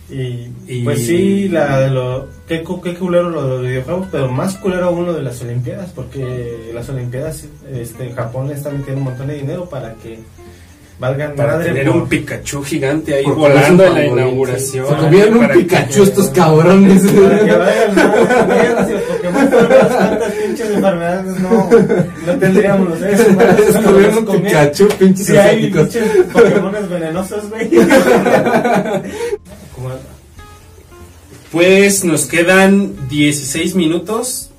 Y, 0.09 0.49
Y- 0.67 0.83
pues 0.85 1.05
sí, 1.05 1.49
la 1.49 1.81
de 1.81 1.89
lo, 1.89 2.27
qué, 2.47 2.63
qué 2.83 2.93
culero 2.95 3.29
lo 3.29 3.43
de 3.43 3.49
los 3.49 3.61
videojuegos, 3.61 4.07
pero 4.09 4.31
más 4.31 4.55
culero 4.55 4.85
aún 4.85 5.05
lo 5.05 5.13
de 5.13 5.21
las 5.21 5.41
Olimpiadas, 5.41 5.91
porque 5.93 6.71
las 6.73 6.87
Olimpiadas, 6.87 7.43
este, 7.73 8.11
Japón 8.13 8.47
le 8.47 8.53
está 8.53 8.69
metiendo 8.69 8.99
un 8.99 9.03
montón 9.05 9.27
de 9.27 9.35
dinero 9.35 9.65
para 9.65 9.93
que 9.95 10.19
valgan 10.99 11.35
Para 11.35 11.53
madre 11.53 11.65
tener 11.69 11.87
por- 11.91 12.01
un 12.01 12.09
Pikachu 12.09 12.63
gigante 12.63 13.13
ahí 13.13 13.23
Por 13.23 13.35
volando 13.35 13.85
en 13.85 13.93
la 13.93 14.05
inauguración. 14.07 14.87
Se 14.87 14.95
comieron 14.95 15.33
un 15.35 15.39
para 15.41 15.53
que- 15.53 15.59
Pikachu 15.59 16.03
estos 16.03 16.29
cabrones. 16.31 17.03
para 17.03 17.39
que 17.45 17.51
valgan 17.51 17.95
madre 17.95 18.85
si 18.87 18.93
los 18.93 19.01
Pokémon 19.03 19.47
fueran 19.49 19.87
cuantas 19.89 20.31
pinches 20.33 20.69
enfermedades, 20.71 21.39
no, 21.39 21.69
no 22.25 22.33
tendríamos 22.39 22.89
los 22.89 22.99
seres 22.99 23.27
humanos. 23.27 23.55
Se 23.71 23.81
comieron 23.83 24.25
un. 24.25 24.41
Pikachu, 24.43 24.87
pinches 24.99 25.25
Si 25.27 25.37
hay 25.37 25.71
pinches 25.71 26.03
Pokémones 26.33 26.89
venenosos, 26.89 27.49
güey. 27.49 27.69
Pues 31.51 32.03
nos 32.03 32.25
quedan 32.25 33.07
16 33.09 33.75
minutos. 33.75 34.49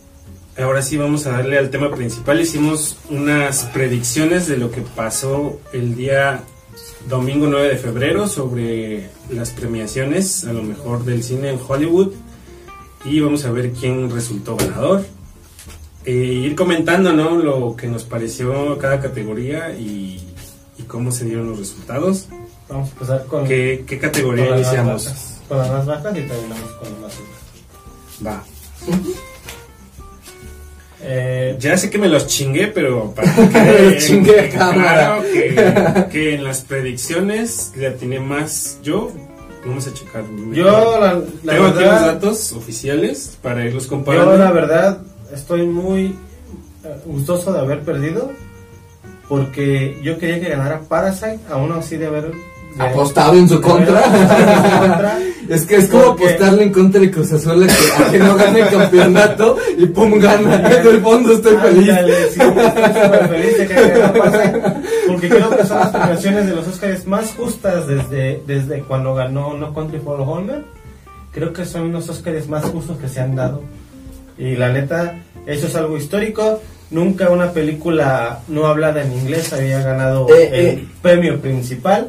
Ahora 0.58 0.82
sí 0.82 0.96
vamos 0.96 1.26
a 1.26 1.32
darle 1.32 1.56
al 1.56 1.70
tema 1.70 1.94
principal. 1.94 2.40
Hicimos 2.40 2.96
unas 3.10 3.64
predicciones 3.66 4.48
de 4.48 4.56
lo 4.56 4.70
que 4.72 4.80
pasó 4.80 5.60
el 5.72 5.94
día 5.94 6.42
domingo 7.08 7.46
9 7.46 7.68
de 7.68 7.76
febrero 7.76 8.26
sobre 8.26 9.08
las 9.30 9.50
premiaciones, 9.50 10.44
a 10.44 10.52
lo 10.52 10.62
mejor 10.62 11.04
del 11.04 11.22
cine 11.22 11.50
en 11.50 11.60
Hollywood. 11.66 12.12
Y 13.04 13.20
vamos 13.20 13.44
a 13.44 13.52
ver 13.52 13.70
quién 13.72 14.10
resultó 14.10 14.56
ganador. 14.56 15.06
Eh, 16.04 16.12
ir 16.12 16.56
comentando 16.56 17.12
¿no? 17.12 17.36
lo 17.36 17.76
que 17.76 17.86
nos 17.86 18.02
pareció 18.02 18.78
cada 18.78 19.00
categoría 19.00 19.72
y, 19.78 20.20
y 20.76 20.82
cómo 20.84 21.12
se 21.12 21.24
dieron 21.24 21.50
los 21.50 21.58
resultados. 21.60 22.26
Vamos 22.68 22.88
a 22.88 22.92
empezar 22.92 23.26
con, 23.26 23.46
¿Qué, 23.46 23.84
qué 23.86 23.98
con 24.00 24.10
categoría 24.10 24.46
las 24.50 24.60
iniciamos? 24.60 25.04
bajas. 25.04 25.40
Con 25.48 25.58
las 25.58 25.70
más 25.70 25.86
bajas 25.86 26.16
y 26.18 26.20
terminamos 26.22 26.70
con 26.72 26.92
las 26.92 27.00
más 27.00 27.12
altas. 27.12 28.26
Va. 28.26 28.44
Eh, 31.02 31.56
Ya 31.60 31.76
sé 31.78 31.90
que 31.90 31.98
me 31.98 32.08
los 32.08 32.26
chingué, 32.26 32.66
pero 32.68 33.12
para 33.14 33.32
que 33.90 33.98
chingué 33.98 34.40
a 34.40 34.48
cámara. 34.50 34.82
claro 34.82 35.22
que, 35.32 36.04
que 36.10 36.34
en 36.34 36.44
las 36.44 36.60
predicciones 36.62 37.72
le 37.76 37.86
atiné 37.88 38.18
más 38.20 38.78
yo. 38.82 39.12
Vamos 39.66 39.86
a 39.86 39.92
checar. 39.94 40.24
yo, 40.52 40.98
la, 41.00 41.14
la 41.42 41.52
Tengo 41.52 41.66
aquí 41.66 41.74
los 41.74 41.74
verdad, 41.74 42.06
datos 42.14 42.52
oficiales 42.52 43.36
para 43.42 43.64
irlos 43.66 43.84
yo 43.84 43.88
comparando. 43.90 44.36
la 44.38 44.50
verdad 44.52 44.98
estoy 45.34 45.66
muy 45.66 46.16
eh, 46.84 46.96
gustoso 47.04 47.52
de 47.52 47.58
haber 47.58 47.80
perdido 47.80 48.30
porque 49.28 49.98
yo 50.02 50.16
quería 50.18 50.40
que 50.40 50.48
ganara 50.48 50.80
Parasite, 50.88 51.40
aún 51.50 51.72
así 51.72 51.96
de 51.96 52.06
haber 52.06 52.32
Apostado 52.78 53.34
en 53.34 53.48
su 53.48 53.54
en 53.56 53.62
contra. 53.62 54.02
contra. 54.02 55.18
Es 55.48 55.64
que 55.64 55.76
es 55.76 55.86
como 55.88 56.04
Porque- 56.08 56.24
apostarle 56.26 56.62
en 56.64 56.72
contra 56.74 57.00
de 57.00 57.10
Cruz 57.10 57.32
Azul 57.32 57.62
a 57.64 57.66
que, 57.66 58.02
a 58.04 58.10
que 58.10 58.18
no 58.18 58.36
gane 58.36 58.60
el 58.60 58.68
campeonato 58.68 59.56
y 59.78 59.86
pum 59.86 60.18
gana. 60.20 60.58
Del 60.58 61.00
fondo 61.00 61.32
estoy 61.32 61.56
feliz. 61.56 61.88
Ándale, 61.88 62.14
sí, 62.30 62.38
estoy 62.38 63.28
feliz 63.28 63.58
de 63.58 63.66
que 63.66 64.62
porque 65.06 65.28
creo 65.30 65.56
que 65.56 65.64
son 65.64 65.78
las 65.78 65.88
premiaciones 65.88 66.46
de 66.48 66.54
los 66.54 66.68
Oscars 66.68 67.06
más 67.06 67.32
justas 67.34 67.86
desde, 67.86 68.42
desde 68.46 68.80
cuando 68.80 69.14
ganó 69.14 69.54
No 69.54 69.72
Country 69.72 70.00
for 70.00 70.20
Old 70.20 70.46
Men. 70.48 70.64
Creo 71.32 71.50
que 71.54 71.64
son 71.64 71.92
los 71.92 72.06
Oscars 72.10 72.46
más 72.46 72.64
justos 72.66 72.98
que 72.98 73.08
se 73.08 73.20
han 73.22 73.34
dado. 73.34 73.62
Y 74.36 74.54
la 74.54 74.68
neta, 74.68 75.16
eso 75.46 75.66
es 75.66 75.74
algo 75.76 75.96
histórico. 75.96 76.60
Nunca 76.90 77.30
una 77.30 77.52
película 77.52 78.40
no 78.48 78.66
hablada 78.66 79.02
en 79.02 79.14
inglés 79.14 79.50
había 79.54 79.80
ganado 79.82 80.26
Eh, 80.28 80.50
el 80.52 80.66
eh. 80.66 80.88
premio 81.00 81.40
principal. 81.40 82.08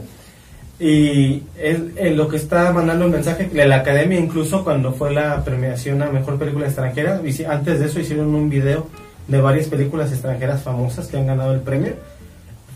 Y 0.80 1.44
es, 1.58 1.78
es 1.98 2.16
lo 2.16 2.30
que 2.30 2.38
está 2.38 2.72
mandando 2.72 3.06
un 3.06 3.12
mensaje 3.12 3.50
la 3.54 3.76
academia, 3.78 4.18
incluso 4.18 4.64
cuando 4.64 4.94
fue 4.94 5.14
la 5.14 5.44
premiación 5.44 6.02
a 6.02 6.10
mejor 6.10 6.40
película 6.40 6.68
extranjera. 6.68 7.22
Antes 7.50 7.80
de 7.80 7.86
eso 7.86 8.00
hicieron 8.00 8.34
un 8.34 8.50
video 8.50 8.88
de 9.28 9.42
varias 9.42 9.68
películas 9.68 10.12
extranjeras 10.12 10.64
famosas 10.64 11.08
que 11.08 11.18
han 11.18 11.28
ganado 11.28 11.54
el 11.54 11.60
premio. 11.60 11.94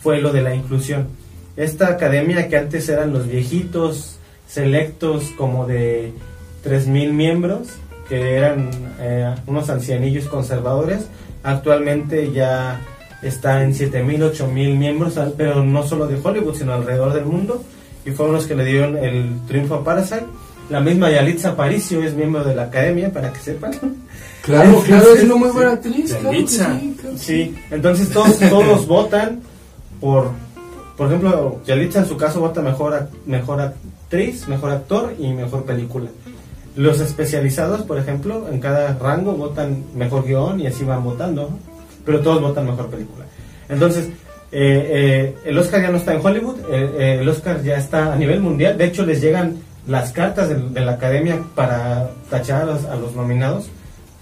Fue 0.02 0.20
lo 0.20 0.34
de 0.34 0.42
la 0.42 0.54
inclusión. 0.54 1.08
Esta 1.56 1.88
academia 1.88 2.50
que 2.50 2.58
antes 2.58 2.90
eran 2.90 3.14
los 3.14 3.28
viejitos 3.28 4.18
selectos 4.48 5.32
como 5.38 5.66
de 5.66 6.12
3.000 6.66 7.12
miembros, 7.12 7.70
que 8.10 8.36
eran 8.36 8.70
eh, 9.00 9.34
unos 9.48 9.70
ancianillos 9.70 10.26
conservadores. 10.26 11.08
Actualmente 11.42 12.32
ya 12.32 12.82
está 13.22 13.64
en 13.64 13.74
7.000, 13.74 14.34
8.000 14.34 14.78
miembros, 14.78 15.20
pero 15.38 15.64
no 15.64 15.84
solo 15.84 16.08
de 16.08 16.20
Hollywood, 16.22 16.56
sino 16.56 16.74
alrededor 16.74 17.14
del 17.14 17.26
mundo. 17.26 17.64
Y 18.06 18.12
fueron 18.12 18.36
los 18.36 18.46
que 18.46 18.56
le 18.56 18.66
dieron 18.66 18.98
el 18.98 19.40
triunfo 19.48 19.76
a 19.76 19.84
Parasite. 19.84 20.26
La 20.70 20.80
misma 20.80 21.12
Yalitza 21.12 21.50
Aparicio 21.50 22.02
es 22.04 22.14
miembro 22.14 22.44
de 22.44 22.56
la 22.56 22.64
academia, 22.64 23.12
para 23.12 23.32
que 23.32 23.40
sepan. 23.40 23.74
Claro, 24.44 24.82
claro, 24.86 25.14
es 25.14 25.24
una 25.24 25.36
muy 25.36 25.50
buena 25.50 25.74
actriz. 25.74 26.14
claro 26.14 26.30
que 26.30 26.36
Yalitza. 26.36 26.80
sí, 26.80 26.98
claro. 27.00 27.18
Sí, 27.18 27.56
entonces 27.72 28.10
todos, 28.10 28.40
todos 28.50 28.88
votan 28.88 29.42
por, 30.02 30.32
por 30.98 31.08
ejemplo, 31.08 31.62
Yalitza 31.66 32.00
en 32.00 32.08
su 32.08 32.18
caso 32.18 32.42
vota 32.42 32.62
mejor, 32.62 33.08
mejor 33.26 33.62
actriz, 33.62 34.48
mejor 34.50 34.72
actor 34.72 35.14
y 35.18 35.32
mejor 35.32 35.64
película. 35.64 36.10
Los 36.76 37.00
especializados, 37.00 37.84
por 37.84 37.98
ejemplo, 37.98 38.50
en 38.52 38.60
cada 38.60 38.94
rango 38.96 39.34
votan 39.34 39.84
mejor 39.96 40.26
guion 40.26 40.60
y 40.60 40.68
así 40.68 40.84
van 40.84 41.04
votando, 41.04 41.52
pero 42.06 42.20
todos 42.20 42.42
votan 42.42 42.66
mejor 42.66 42.90
película. 42.90 43.26
Entonces, 43.70 44.10
eh, 44.54 44.90
eh, 44.94 45.36
el 45.46 45.58
Oscar 45.58 45.82
ya 45.82 45.90
no 45.90 45.98
está 45.98 46.14
en 46.14 46.26
Hollywood, 46.26 46.60
eh, 46.70 46.92
eh, 47.00 47.18
el 47.22 47.28
Oscar 47.28 47.62
ya 47.64 47.76
está 47.78 48.14
a 48.14 48.16
nivel 48.16 48.40
mundial, 48.40 48.78
de 48.78 48.86
hecho 48.86 49.06
les 49.06 49.20
llegan 49.22 49.58
las 49.88 50.12
cartas 50.14 50.48
de, 50.50 50.56
de 50.56 50.80
la 50.82 50.94
academia 50.94 51.42
para 51.56 52.10
tachar 52.30 52.62
a 52.62 52.66
los, 52.66 52.86
a 52.86 52.96
los 52.96 53.16
nominados 53.16 53.70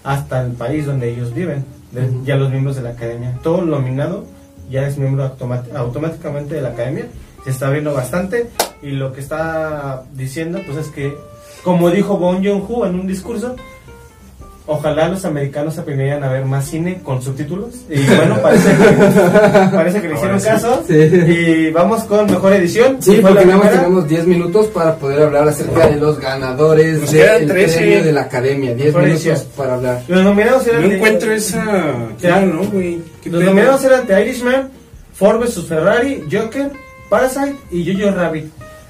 hasta 0.04 0.42
el 0.42 0.52
país 0.52 0.86
donde 0.86 1.10
ellos 1.10 1.32
viven, 1.34 1.64
de- 1.92 2.08
ya 2.24 2.36
los 2.36 2.50
miembros 2.50 2.74
de 2.76 2.82
la 2.82 2.90
academia. 2.90 3.38
Todo 3.42 3.62
nominado 3.62 4.24
ya 4.70 4.86
es 4.88 4.96
miembro 4.98 5.30
automáticamente 5.76 6.54
de 6.56 6.62
la 6.62 6.70
academia, 6.70 7.06
se 7.44 7.50
está 7.50 7.70
viendo 7.70 7.92
bastante 7.92 8.48
y 8.82 8.90
lo 8.92 9.12
que 9.12 9.20
está 9.20 10.02
diciendo 10.14 10.60
pues 10.66 10.78
es 10.78 10.88
que, 10.88 11.14
como 11.62 11.90
dijo 11.90 12.16
Bon 12.16 12.42
Joon-ho 12.44 12.86
en 12.86 12.94
un 12.98 13.06
discurso, 13.06 13.54
ojalá 14.66 15.08
los 15.08 15.24
americanos 15.24 15.76
aprendieran 15.78 16.22
a 16.22 16.28
ver 16.30 16.44
más 16.44 16.66
cine 16.68 17.00
con 17.02 17.20
subtítulos 17.20 17.74
y 17.90 18.00
bueno, 18.16 18.40
parece 18.40 18.68
que, 18.70 19.70
parece 19.76 20.00
que 20.00 20.08
le 20.08 20.14
hicieron 20.14 20.40
sí. 20.40 20.46
caso 20.46 20.84
Sí. 20.86 20.94
y 20.94 21.70
vamos 21.72 22.04
con 22.04 22.26
mejor 22.26 22.52
edición. 22.52 22.96
Sí, 23.00 23.18
porque 23.20 23.44
nada 23.44 23.58
más 23.58 23.70
tenemos 23.72 24.08
10 24.08 24.26
minutos 24.26 24.66
para 24.68 24.96
poder 24.96 25.22
hablar 25.22 25.48
acerca 25.48 25.88
de 25.88 25.96
los 25.96 26.18
ganadores 26.20 27.00
Nos 27.00 27.10
del 27.12 27.48
13. 27.48 27.76
premio 27.78 28.04
de 28.04 28.12
la 28.12 28.20
academia. 28.22 28.74
10 28.74 28.86
Mejor 28.86 29.02
minutos 29.02 29.26
edición. 29.26 29.48
para 29.56 29.74
hablar. 29.74 30.02
Los 30.08 30.24
nominados 30.24 30.66
eran 30.66 30.82
No 30.82 30.88
de- 30.88 30.96
encuentro 30.96 31.32
esa. 31.32 31.64
Ya. 32.20 32.28
Claro, 32.28 32.46
¿no, 32.46 32.62
güey? 32.70 33.00
¿Qué 33.22 33.30
Los 33.30 33.42
nominados 33.44 33.84
eran 33.84 34.06
The 34.06 34.20
Irishman, 34.22 34.68
Ford 35.14 35.40
vs 35.40 35.64
Ferrari, 35.68 36.24
Joker, 36.30 36.70
Parasite 37.10 37.56
y 37.70 37.92
Jojo 38.00 38.14
Rabbit. 38.16 38.46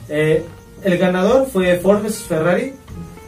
Eh, 0.08 0.44
el 0.84 0.98
ganador 0.98 1.46
fue 1.50 1.76
Ford 1.78 2.02
vs 2.02 2.24
Ferrari, 2.28 2.74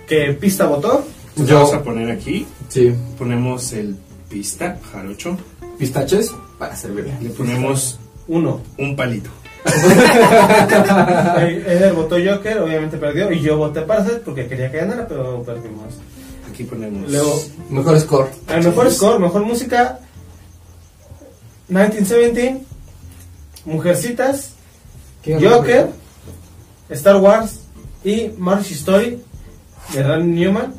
que 0.06 0.36
pista 0.38 0.66
votó. 0.66 1.06
Entonces 1.37 1.49
Yo- 1.50 1.59
Vamos 1.61 1.75
a 1.75 1.83
poner 1.83 2.11
aquí. 2.11 2.47
Sí. 2.69 2.95
Ponemos 3.19 3.73
el 3.73 3.97
pista, 4.29 4.79
jarocho. 4.93 5.37
Pistaches 5.79 6.31
para 6.59 6.76
servirle. 6.76 7.12
Le 7.21 7.31
ponemos 7.31 7.99
Uno. 8.29 8.61
un 8.79 8.95
palito. 8.97 9.31
Eder 11.41 11.93
votó 11.95 12.17
Joker, 12.17 12.59
obviamente 12.59 12.97
perdió. 12.99 13.33
Y 13.33 13.41
yo 13.41 13.57
voté 13.57 13.81
Parasite 13.83 14.17
porque 14.25 14.47
quería 14.47 14.71
que 14.71 14.76
ganara, 14.79 15.07
pero 15.09 15.43
perdimos. 15.43 15.95
Aquí 16.50 16.64
ponemos. 16.64 17.11
Luego, 17.11 17.43
Mejor 17.71 17.99
score. 18.00 18.29
el 18.49 18.64
mejor 18.64 18.91
score, 18.93 19.19
mejor 19.19 19.45
música: 19.45 19.99
1917, 21.69 22.61
Mujercitas. 23.64 24.50
Joker, 25.25 25.88
Star 26.91 27.17
Wars 27.17 27.61
y 28.05 28.31
March 28.37 28.70
Story 28.73 29.23
de 29.94 30.03
Randy 30.03 30.40
Newman. 30.40 30.75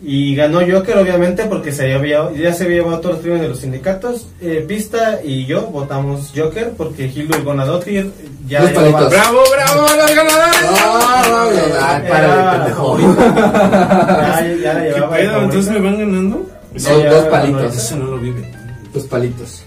Y 0.00 0.36
ganó 0.36 0.60
Joker, 0.60 0.96
obviamente, 0.98 1.44
porque 1.46 1.72
se 1.72 1.92
había, 1.92 2.30
ya 2.32 2.52
se 2.52 2.64
había 2.64 2.76
llevado 2.82 3.00
todos 3.00 3.14
los 3.16 3.22
premios 3.22 3.42
de 3.42 3.48
los 3.48 3.58
sindicatos. 3.58 4.28
Eh, 4.40 4.64
Pista 4.68 5.18
y 5.24 5.44
yo 5.44 5.62
votamos 5.66 6.32
Joker 6.36 6.70
porque 6.76 7.06
Hildur 7.06 7.42
Gonadotir 7.42 8.12
ya 8.46 8.60
Dos 8.60 8.70
llevaba- 8.70 8.92
palitos. 8.92 9.10
¡Bravo, 9.10 9.38
bravo, 9.50 9.80
los 9.82 10.14
ganadores! 10.14 10.70
Ah, 10.70 11.50
ay, 11.50 12.02
Era- 12.06 12.08
para, 12.08 12.52
pendejo. 12.52 12.98
Ya, 14.62 14.84
ya. 14.84 15.42
¿Entonces 15.42 15.70
me 15.72 15.80
van 15.80 15.98
ganando? 15.98 16.46
Dos, 16.74 16.82
ya 16.84 17.10
dos 17.10 17.24
ganó 17.24 17.30
palitos. 17.30 17.76
Eso 17.76 17.96
no 17.96 18.04
lo 18.06 18.18
vive. 18.18 18.52
Dos 18.94 19.04
palitos. 19.04 19.64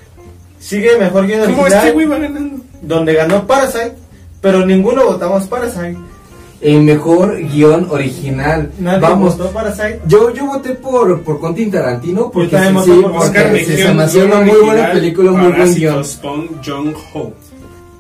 Sigue 0.59 0.97
mejor 0.97 1.27
¿Cómo 1.27 1.61
original, 1.63 1.73
este 1.73 1.91
güey 1.91 2.05
va 2.07 2.17
ganando? 2.19 2.63
donde 2.81 3.13
ganó 3.13 3.45
Parasite, 3.45 3.93
pero 4.39 4.65
ninguno 4.65 5.05
votamos 5.05 5.43
Parasite. 5.47 5.97
El 6.61 6.81
mejor 6.83 7.37
guion 7.37 7.87
original. 7.89 8.69
Nadie 8.77 8.99
Vamos. 9.01 9.35
votó 9.37 9.51
Parasite. 9.51 10.01
Yo, 10.05 10.29
yo 10.31 10.45
voté 10.45 10.75
por, 10.75 11.21
por 11.23 11.41
Quentin 11.41 11.71
Tarantino 11.71 12.29
porque, 12.29 12.55
sí, 12.57 12.91
por 13.01 13.11
porque 13.11 13.17
Oscar 13.17 13.43
se- 13.57 13.93
me 13.93 14.03
hacía 14.03 14.23
guion 14.25 14.37
una 14.37 14.45
muy 14.45 14.59
buena 14.65 14.91
película, 14.91 15.31
muy 15.31 15.51
buen 15.51 15.73
guion. 15.75 16.03
Bong 16.21 16.47
Joon-ho. 16.63 17.33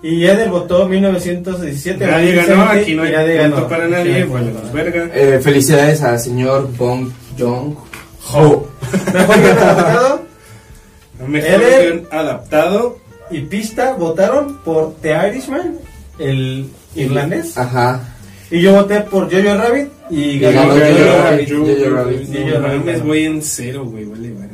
Y 0.03 0.23
Eder 0.25 0.49
votó 0.49 0.87
1917. 0.87 2.05
Nadie 2.05 2.33
ganó, 2.35 2.65
1917, 2.73 2.81
aquí 2.81 2.95
no 2.95 3.03
hay 3.03 3.11
nadie 3.11 3.37
punto 3.41 3.55
ganó. 3.55 3.67
para 3.67 3.83
Aquí 3.83 3.91
no 3.91 3.97
nadie, 3.97 4.23
vale 4.25 4.53
los 4.53 4.73
verga. 4.73 5.09
Eh, 5.13 5.39
felicidades 5.43 6.01
al 6.03 6.19
señor 6.19 6.69
Bong 6.77 7.09
Joon 7.37 7.75
Ho. 8.33 8.67
Mejor 9.13 9.35
guion 9.37 9.57
adaptado 9.57 10.21
Mejor 11.27 11.59
guion 11.81 12.07
adaptado. 12.11 12.97
y 13.31 13.41
pista 13.41 13.93
votaron 13.93 14.57
por 14.65 14.95
The 15.01 15.15
Irishman, 15.29 15.77
el 16.19 16.67
irlandés. 16.95 17.57
Ajá. 17.57 18.10
Y 18.51 18.61
yo 18.61 18.73
voté 18.73 18.99
por 19.01 19.31
Jojo 19.31 19.55
Rabbit 19.55 19.89
y 20.09 20.39
ganó 20.39 20.63
Jojo 20.63 20.77
Rabbit. 20.77 21.49
Jojo 21.49 21.95
Rabbit. 21.95 22.27
No 22.27 22.39
Jojo 22.39 22.61
Rabbit. 22.61 22.85
mames, 22.85 23.03
voy 23.03 23.23
en 23.23 23.41
cero, 23.41 23.85
güey, 23.85 24.05
vale, 24.05 24.33
vale. 24.33 24.49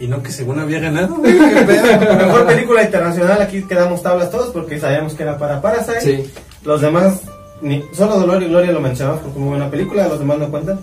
Y 0.00 0.06
no 0.06 0.22
que 0.22 0.30
según 0.30 0.60
había 0.60 0.78
ganado, 0.78 1.16
güey. 1.16 1.34
Mejor 1.38 2.46
película 2.46 2.82
internacional, 2.84 3.42
aquí 3.42 3.62
quedamos 3.62 4.02
tablas 4.02 4.30
todos 4.30 4.50
porque 4.50 4.78
sabíamos 4.78 5.14
que 5.14 5.24
era 5.24 5.36
para 5.36 5.60
Parasite. 5.60 6.00
Sí. 6.00 6.32
Los 6.64 6.80
demás, 6.80 7.22
ni, 7.60 7.84
solo 7.92 8.16
Dolor 8.18 8.42
y 8.42 8.46
Gloria 8.46 8.72
lo 8.72 8.80
mencionamos 8.80 9.20
porque 9.20 9.38
muy 9.38 9.50
buena 9.50 9.70
película, 9.70 10.08
los 10.08 10.20
demás 10.20 10.38
no 10.38 10.48
cuentan. 10.48 10.78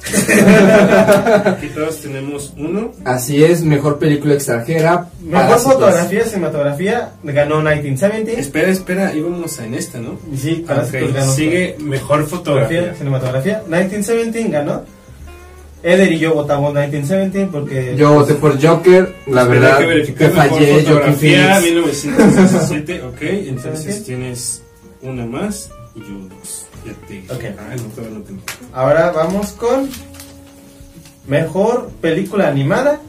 Aquí 1.46 1.68
todos 1.68 2.00
tenemos 2.00 2.52
uno. 2.56 2.92
Así 3.04 3.44
es, 3.44 3.62
mejor 3.62 3.98
película 3.98 4.34
extranjera. 4.34 5.08
Mejor 5.22 5.58
fotografía, 5.58 6.24
cinematografía, 6.24 7.12
ganó 7.22 7.56
1970. 7.56 8.32
Espera, 8.32 8.70
espera, 8.70 9.14
íbamos 9.14 9.58
en 9.58 9.74
esta, 9.74 9.98
¿no? 9.98 10.18
Sí, 10.36 10.64
Parásitos 10.66 11.10
Ok, 11.10 11.14
ganó. 11.14 11.32
Sigue 11.32 11.76
mejor 11.78 12.26
fotografía, 12.26 12.78
fotografía. 12.80 12.98
cinematografía. 12.98 13.62
1917 13.66 14.48
ganó. 14.48 14.82
Eder 15.82 16.12
y 16.12 16.18
yo 16.18 16.34
votamos 16.34 16.74
1917 16.74 17.48
porque 17.50 17.96
Yo 17.96 18.12
voté 18.12 18.34
por 18.34 18.62
Joker, 18.62 19.14
la 19.26 19.44
verdad 19.44 19.78
que 19.78 19.84
que 19.84 19.88
verificar 19.88 20.32
mejor 20.34 20.48
fallé, 20.50 20.82
Phoenix. 21.14 21.62
1917, 21.62 23.02
ok, 23.02 23.22
entonces 23.22 24.04
tienes 24.04 24.62
una 25.00 25.24
más 25.24 25.70
y 25.94 26.00
yo 26.00 26.36
dos. 26.36 26.66
Ya 26.84 26.92
te 27.06 27.14
dije. 27.14 27.32
Ok. 27.32 27.42
No, 27.42 27.82
todavía 27.94 28.18
no 28.18 28.24
tengo. 28.24 28.42
ahora 28.72 29.10
vamos 29.10 29.52
con 29.52 29.88
mejor 31.26 31.90
película 32.00 32.48
animada. 32.48 33.00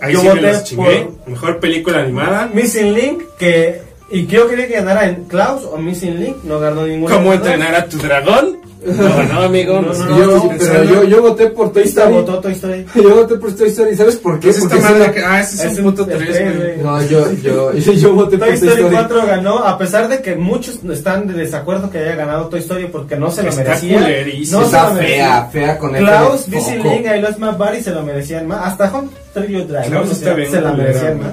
Ahí 0.00 0.14
Yo 0.14 0.20
sí 0.20 0.26
me 0.26 0.34
voté 0.34 0.64
chingué. 0.64 1.08
Mejor 1.26 1.60
película 1.60 2.00
animada. 2.00 2.50
Missing 2.52 2.94
Link 2.94 3.22
que 3.38 3.82
y 4.10 4.26
yo 4.26 4.48
quería 4.48 4.68
que 4.68 4.74
ganara 4.74 5.08
en 5.08 5.24
Klaus 5.24 5.64
o 5.64 5.78
Missing 5.78 6.20
Link, 6.20 6.36
no 6.44 6.60
ganó 6.60 6.86
ninguna. 6.86 7.14
¿Cómo 7.14 7.30
de 7.30 7.36
las 7.36 7.44
dos. 7.44 7.52
entrenar 7.52 7.74
a 7.74 7.88
tu 7.88 7.98
dragón? 7.98 8.58
No, 8.86 9.22
no, 9.24 9.40
amigo. 9.42 9.80
No, 9.80 9.92
no, 9.94 10.18
Yo- 10.18 10.50
pero 10.58 10.84
yo, 10.84 11.04
yo 11.04 11.22
voté 11.22 11.46
por 11.48 11.72
Toy 11.72 11.84
Story. 11.84 12.12
votó 12.12 12.38
Toy 12.40 12.52
Story. 12.52 12.84
Yo 12.94 13.14
voté 13.14 13.34
por 13.36 13.52
Toy 13.56 13.68
Story. 13.68 13.96
¿Sabes 13.96 14.16
por 14.16 14.34
qué? 14.38 14.44
¿Qué 14.46 14.50
es 14.50 14.56
esta 14.58 14.68
Porque 14.76 14.84
es 14.84 14.90
madre 14.92 15.12
que- 15.12 15.20
Ah, 15.24 15.40
ese 15.40 15.66
es, 15.66 15.72
Es 15.72 15.80
puto 15.80 16.04
tres, 16.06 16.18
3, 16.28 16.56
güey. 16.56 16.76
No, 16.82 17.02
yo, 17.06 17.32
yo, 17.42 17.72
yo 17.74 18.12
voté 18.14 18.36
por 18.38 18.48
Toy 18.48 18.58
Toy 18.58 18.68
Story 18.68 18.72
Story. 18.82 18.94
4 18.94 19.26
ganó, 19.26 19.58
a 19.64 19.78
pesar 19.78 20.08
de 20.08 20.20
que 20.20 20.36
muchos 20.36 20.80
están 20.84 21.26
de 21.26 21.34
desacuerdo 21.34 21.90
que 21.90 21.98
haya 21.98 22.14
ganado 22.14 22.46
Toy 22.48 22.60
Story 22.60 22.86
porque 22.92 23.16
no 23.16 23.30
se 23.30 23.42
lo 23.42 23.48
Está 23.48 23.62
merecía. 23.64 23.98
culerísimo. 24.00 24.60
No 24.60 24.66
Está 24.66 24.94
fea, 24.96 25.44
fea 25.52 25.78
con 25.78 25.96
el 25.96 26.04
Klaus, 26.04 26.42
pene 26.42 26.56
Missing 26.56 26.76
poco. 26.82 26.88
Link 26.94 27.06
y 27.16 27.20
Los 27.20 27.38
Más 27.38 27.58
Buddy 27.58 27.80
se 27.82 27.90
lo 27.90 28.02
merecían 28.02 28.46
más. 28.46 28.66
Hasta 28.66 28.92
Home 28.96 29.08
Trio 29.32 29.64
Drive 29.66 29.86
Klaus 29.86 30.10
está 30.12 30.34
bien 30.34 30.50
se 30.50 30.60
la 30.60 30.72
merecían 30.72 31.18
más. 31.20 31.32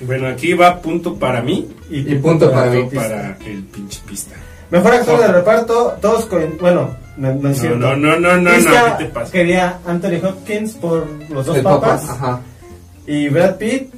Bueno, 0.00 0.28
aquí 0.28 0.54
va 0.54 0.80
punto 0.80 1.14
para 1.14 1.42
mí. 1.42 1.68
Y 1.90 2.02
punto 2.16 2.50
para 2.52 2.70
mí. 2.70 2.80
Punto 2.82 2.96
para 2.96 3.36
el 3.46 3.62
pinche 3.64 4.00
pista. 4.06 4.34
Mejor 4.70 4.92
actor 4.94 5.20
de 5.20 5.28
reparto, 5.28 5.96
todos 6.00 6.26
con. 6.26 6.58
Bueno, 6.60 6.90
no, 7.16 7.34
no 7.34 7.48
es 7.50 7.56
No, 7.56 7.60
cierto. 7.62 7.78
no, 7.78 7.96
no, 7.96 8.18
no, 8.18 8.36
no, 8.36 8.50
Pista 8.54 8.88
no, 8.90 8.98
¿qué 8.98 9.04
te 9.04 9.10
pasa? 9.10 9.32
Quería 9.32 9.78
Anthony 9.86 10.20
Hopkins 10.26 10.72
por 10.74 11.06
los 11.30 11.46
dos 11.46 11.56
El 11.56 11.62
papá, 11.62 11.80
papas. 11.80 12.10
ajá. 12.10 12.40
Y 13.06 13.28
Brad 13.30 13.56
Pitt 13.56 13.90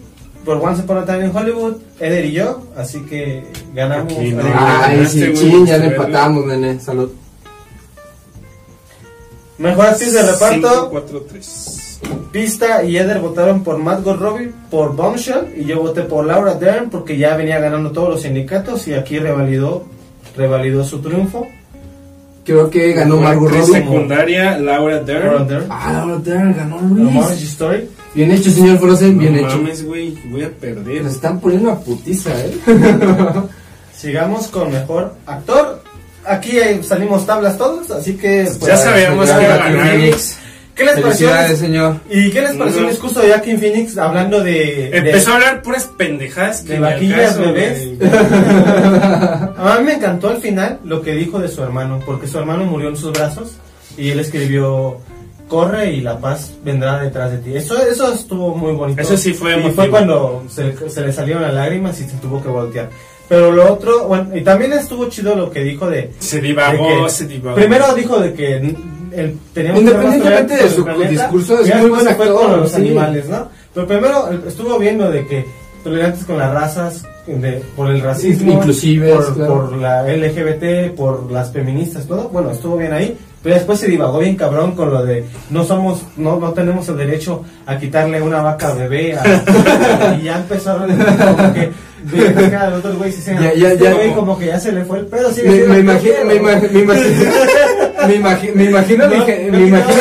por 0.45 0.57
Once 0.59 0.83
Upon 0.83 0.99
a 0.99 1.05
Time 1.05 1.27
in 1.27 1.37
Hollywood. 1.37 1.77
Eder 1.99 2.25
y 2.25 2.33
yo. 2.33 2.63
Así 2.77 3.01
que 3.03 3.45
ganamos. 3.75 4.13
Aquí 4.13 4.33
no. 4.33 4.43
Ay, 4.55 5.07
sí, 5.07 5.33
chin, 5.35 5.67
ya 5.67 5.77
le 5.79 5.87
empatamos, 5.87 6.47
nene. 6.47 6.79
Salud. 6.81 7.11
Mejor 9.59 9.87
actriz 9.87 10.13
de 10.15 10.23
reparto. 10.23 10.69
5, 10.69 10.89
4, 10.91 11.21
3. 11.29 11.77
Pista 12.33 12.83
y 12.85 12.97
Eder 12.97 13.19
votaron 13.21 13.63
por 13.63 13.77
Margot 13.77 14.19
Robbie 14.19 14.53
por 14.71 14.97
Bombshell 14.97 15.53
y 15.57 15.65
yo 15.65 15.81
voté 15.83 16.03
por 16.03 16.25
Laura 16.25 16.55
Dern 16.55 16.89
porque 16.89 17.19
ya 17.19 17.37
venía 17.37 17.59
ganando 17.59 17.91
todos 17.91 18.09
los 18.09 18.23
sindicatos 18.23 18.89
y 18.89 18.95
aquí 18.95 19.19
revalidó 19.19 19.85
revalidó 20.37 20.85
su 20.85 21.01
triunfo. 21.01 21.47
Creo 22.45 22.71
que 22.71 22.93
ganó 22.93 23.19
Margot 23.19 23.51
Robbie. 23.51 23.73
secundaria, 23.81 24.59
Laura 24.59 25.01
Dern. 25.01 25.67
Ah, 25.69 25.93
Laura 25.93 26.17
Dern 26.19 26.57
ganó 26.57 26.79
A 26.79 26.83
Luis. 26.83 27.43
Story. 27.43 27.89
Bien 28.15 28.31
hecho, 28.33 28.51
señor 28.51 28.79
Frozen, 28.79 29.19
bien 29.19 29.35
no 29.35 29.41
hecho. 29.47 29.57
mames, 29.59 29.85
güey, 29.85 30.19
voy 30.31 30.43
a 30.43 30.51
perder. 30.51 31.05
Nos 31.05 31.15
están 31.15 31.39
poniendo 31.39 31.71
una 31.71 31.79
putiza, 31.79 32.31
¿eh? 32.45 32.55
Sigamos 33.97 34.49
con 34.49 34.73
mejor 34.73 35.15
actor. 35.27 35.83
Aquí 36.27 36.59
eh, 36.59 36.83
salimos 36.83 37.25
tablas 37.25 37.57
todos, 37.57 37.91
así 37.91 38.15
que 38.15 38.45
pues, 38.45 38.61
Ya 38.61 38.77
sabíamos 38.77 39.31
que 39.31 39.43
iba 39.45 39.55
¿Qué 40.81 40.87
les 40.87 41.01
pareció? 41.01 41.29
Felicidades, 41.29 41.59
señor. 41.59 41.97
¿Y 42.09 42.31
qué 42.31 42.41
les 42.41 42.57
pareció 42.57 42.81
No. 42.81 42.87
el 42.87 42.93
discurso 42.95 43.21
de 43.21 43.29
Joaquin 43.29 43.59
Phoenix 43.59 43.99
hablando 43.99 44.43
de, 44.43 44.91
Empezó 44.97 45.33
a 45.33 45.35
hablar 45.35 45.63
puras 45.63 45.85
pendejadas 45.97 46.63
que 46.63 46.73
de 46.75 46.81
vaquillas 46.81 47.37
caso, 47.37 47.41
bebés? 47.41 47.89
A 49.59 49.77
mí 49.79 49.85
me 49.85 49.93
encantó 49.95 50.29
al 50.31 50.39
final 50.41 50.79
lo 50.85 51.03
que 51.03 51.13
dijo 51.15 51.39
de 51.39 51.49
su 51.49 51.63
hermano, 51.63 52.01
porque 52.07 52.27
su 52.27 52.39
hermano 52.39 52.65
murió 52.65 52.89
en 52.89 52.97
sus 52.97 53.13
brazos 53.13 53.53
y 53.97 54.11
él 54.11 54.21
escribió 54.21 54.99
corre 55.49 55.91
y 55.93 56.01
la 56.01 56.19
paz 56.19 56.53
vendrá 56.65 56.99
detrás 57.01 57.33
de 57.33 57.39
ti. 57.39 57.55
Eso 57.57 57.77
eso 57.87 58.13
estuvo 58.13 58.55
muy 58.55 58.73
bonito. 58.73 59.03
Eso 59.03 59.17
sí 59.17 59.35
fue 59.35 59.51
Y 59.51 59.55
emotivo. 59.55 59.75
fue 59.75 59.91
cuando 59.91 60.45
se, 60.49 60.89
se 60.89 61.01
le 61.03 61.13
salieron 61.13 61.43
las 61.43 61.53
lágrimas 61.55 62.01
y 62.01 62.05
se 62.05 62.17
tuvo 62.19 62.41
que 62.43 62.49
voltear. 62.49 62.89
Pero 63.29 63.53
lo 63.53 63.73
otro, 63.73 64.07
bueno, 64.09 64.37
y 64.37 64.43
también 64.43 64.73
estuvo 64.73 65.09
chido 65.09 65.35
lo 65.37 65.51
que 65.51 65.63
dijo 65.63 65.89
de 65.91 66.11
Se 66.21 66.41
divagó, 66.41 66.89
de 66.89 67.03
que- 67.05 67.11
se 67.11 67.27
divagó. 67.27 67.57
Primero 67.57 67.95
dijo 67.95 68.19
de 68.21 68.33
que 68.33 68.75
el, 69.13 69.39
teníamos 69.55 69.81
Independientemente 69.83 70.57
de 70.57 70.69
su 70.71 70.85
planeta, 70.85 71.11
discurso, 71.11 71.61
es 71.61 71.75
muy 71.77 71.91
buen 71.91 72.09
actor, 72.09 72.33
con 72.51 72.61
los 72.61 72.71
sí. 72.71 72.77
animales, 72.77 73.29
¿no? 73.29 73.49
Pero 73.75 73.87
primero 73.87 74.31
estuvo 74.47 74.79
viendo 74.79 75.11
de 75.11 75.27
que 75.27 75.45
tolerantes 75.85 76.25
con 76.25 76.39
las 76.39 76.53
razas, 76.53 77.03
de- 77.27 77.63
por 77.77 77.89
el 77.91 78.01
racismo, 78.01 78.53
Inclusives, 78.55 79.13
por, 79.15 79.35
claro. 79.35 79.55
por 79.69 79.77
la 79.77 80.03
LGBT, 80.03 80.91
por 80.97 81.31
las 81.31 81.53
feministas, 81.53 82.07
todo. 82.07 82.29
Bueno, 82.29 82.51
estuvo 82.51 82.77
bien 82.77 82.93
ahí. 82.93 83.17
Pero 83.43 83.55
después 83.55 83.79
se 83.79 83.87
divagó 83.89 84.19
bien 84.19 84.37
cabrón 84.37 84.73
con 84.73 84.91
lo 84.91 85.03
de 85.03 85.25
no 85.49 85.65
somos, 85.65 86.03
no, 86.19 86.39
no 86.39 86.53
tenemos 86.53 86.87
el 86.91 86.99
derecho 86.99 87.43
a 87.65 87.79
quitarle 87.79 88.21
una 88.21 88.43
vaca 88.43 88.75
bebé. 88.75 89.17
a- 89.17 90.17
y 90.21 90.25
ya 90.25 90.37
empezaron 90.39 90.91
como 90.91 91.53
que 91.55 91.71
Ya, 93.41 93.55
ya, 93.55 93.75
ya. 93.75 94.15
como 94.15 94.39
que 94.39 94.47
ya 94.47 94.59
se 94.61 94.73
le 94.73 94.85
fue 94.85 94.99
el 95.01 95.07
pedo. 95.07 95.31
Me, 95.69 95.79
imagino, 95.79 96.15
me 96.27 96.35
imagino, 96.37 96.93
me 98.07 98.17
imagi- 98.17 98.53
me 98.55 98.65
imagino, 98.65 99.07
No, 99.09 99.17
no, 99.19 99.27
me 99.27 99.49
no. 99.51 99.59
imagino, 99.67 99.99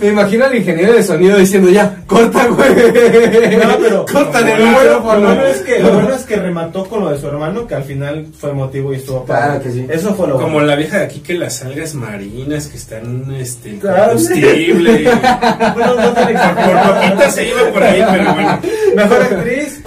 me 0.00 0.08
imagino 0.08 0.44
al 0.44 0.54
ingeniero 0.56 0.92
de 0.92 1.02
sonido 1.02 1.36
diciendo 1.38 1.70
ya, 1.70 1.96
corta, 2.06 2.46
güey. 2.46 2.68
No, 2.74 3.78
pero 3.80 4.06
Córtale 4.12 4.52
el 4.54 4.58
lo, 4.58 4.64
bueno, 4.72 4.74
lo 4.74 4.96
micrófono. 4.98 5.20
bueno 5.28 5.46
es 5.46 5.56
que, 5.58 5.78
lo 5.78 5.92
bueno 5.92 6.14
es 6.14 6.22
que 6.22 6.36
remató 6.36 6.84
con 6.84 7.00
lo 7.04 7.10
de 7.10 7.18
su 7.18 7.26
hermano, 7.28 7.66
que 7.66 7.74
al 7.76 7.84
final 7.84 8.26
fue 8.38 8.50
emotivo 8.50 8.92
y 8.92 8.96
estuvo 8.96 9.24
padre. 9.24 9.44
Claro 9.44 9.62
que 9.62 9.70
sí. 9.70 9.86
Eso 9.88 10.14
fue 10.14 10.26
lo 10.28 10.34
Como 10.34 10.54
bueno. 10.54 10.66
la 10.66 10.76
vieja 10.76 10.98
de 10.98 11.04
aquí 11.04 11.20
que 11.20 11.34
las 11.34 11.62
algas 11.62 11.94
marinas 11.94 12.66
que 12.66 12.76
están 12.76 13.32
este 13.38 13.78
Claro, 13.78 14.12
combustible. 14.14 15.04
Bueno, 15.74 15.94
no 15.94 16.12
tan 16.12 16.24
por 16.24 16.30
exagerado. 16.32 16.94
poquito 17.10 17.30
se 17.30 17.48
iba 17.48 17.62
por 17.72 17.82
ahí, 17.82 18.04
pero 18.10 18.34
bueno. 18.34 18.60
Mejor 18.96 19.22
actriz. 19.22 19.80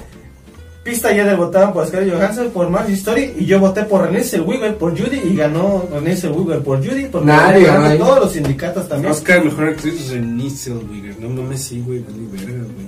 Pista 0.92 1.12
ya 1.12 1.26
del 1.26 1.36
votaron 1.36 1.74
por 1.74 1.86
Scarlett 1.86 2.14
Johansson, 2.14 2.50
por 2.54 2.70
Marge 2.70 2.94
Story 2.94 3.34
y 3.40 3.46
yo 3.46 3.60
voté 3.60 3.84
por 3.84 4.04
Renée 4.04 4.24
Zellweger 4.24 4.78
por 4.78 4.92
Judy 4.98 5.18
y 5.24 5.36
ganó 5.36 5.84
Renée 5.92 6.16
Zellweger 6.16 6.60
por 6.64 6.78
Judy 6.78 7.08
porque 7.12 7.28
Nadie 7.28 7.66
ganó 7.66 7.86
ahí. 7.88 7.98
todos 7.98 8.20
los 8.22 8.32
sindicatos 8.32 8.88
también. 8.88 9.12
Oscar, 9.12 9.44
mejor 9.44 9.66
actriz 9.70 10.10
Renée 10.12 10.50
Zellweger. 10.50 11.20
No 11.20 11.30
mames, 11.30 11.62
sí, 11.64 11.84
güey, 11.86 12.00
vale 12.00 12.18
verga, 12.32 12.64
güey. 12.64 12.88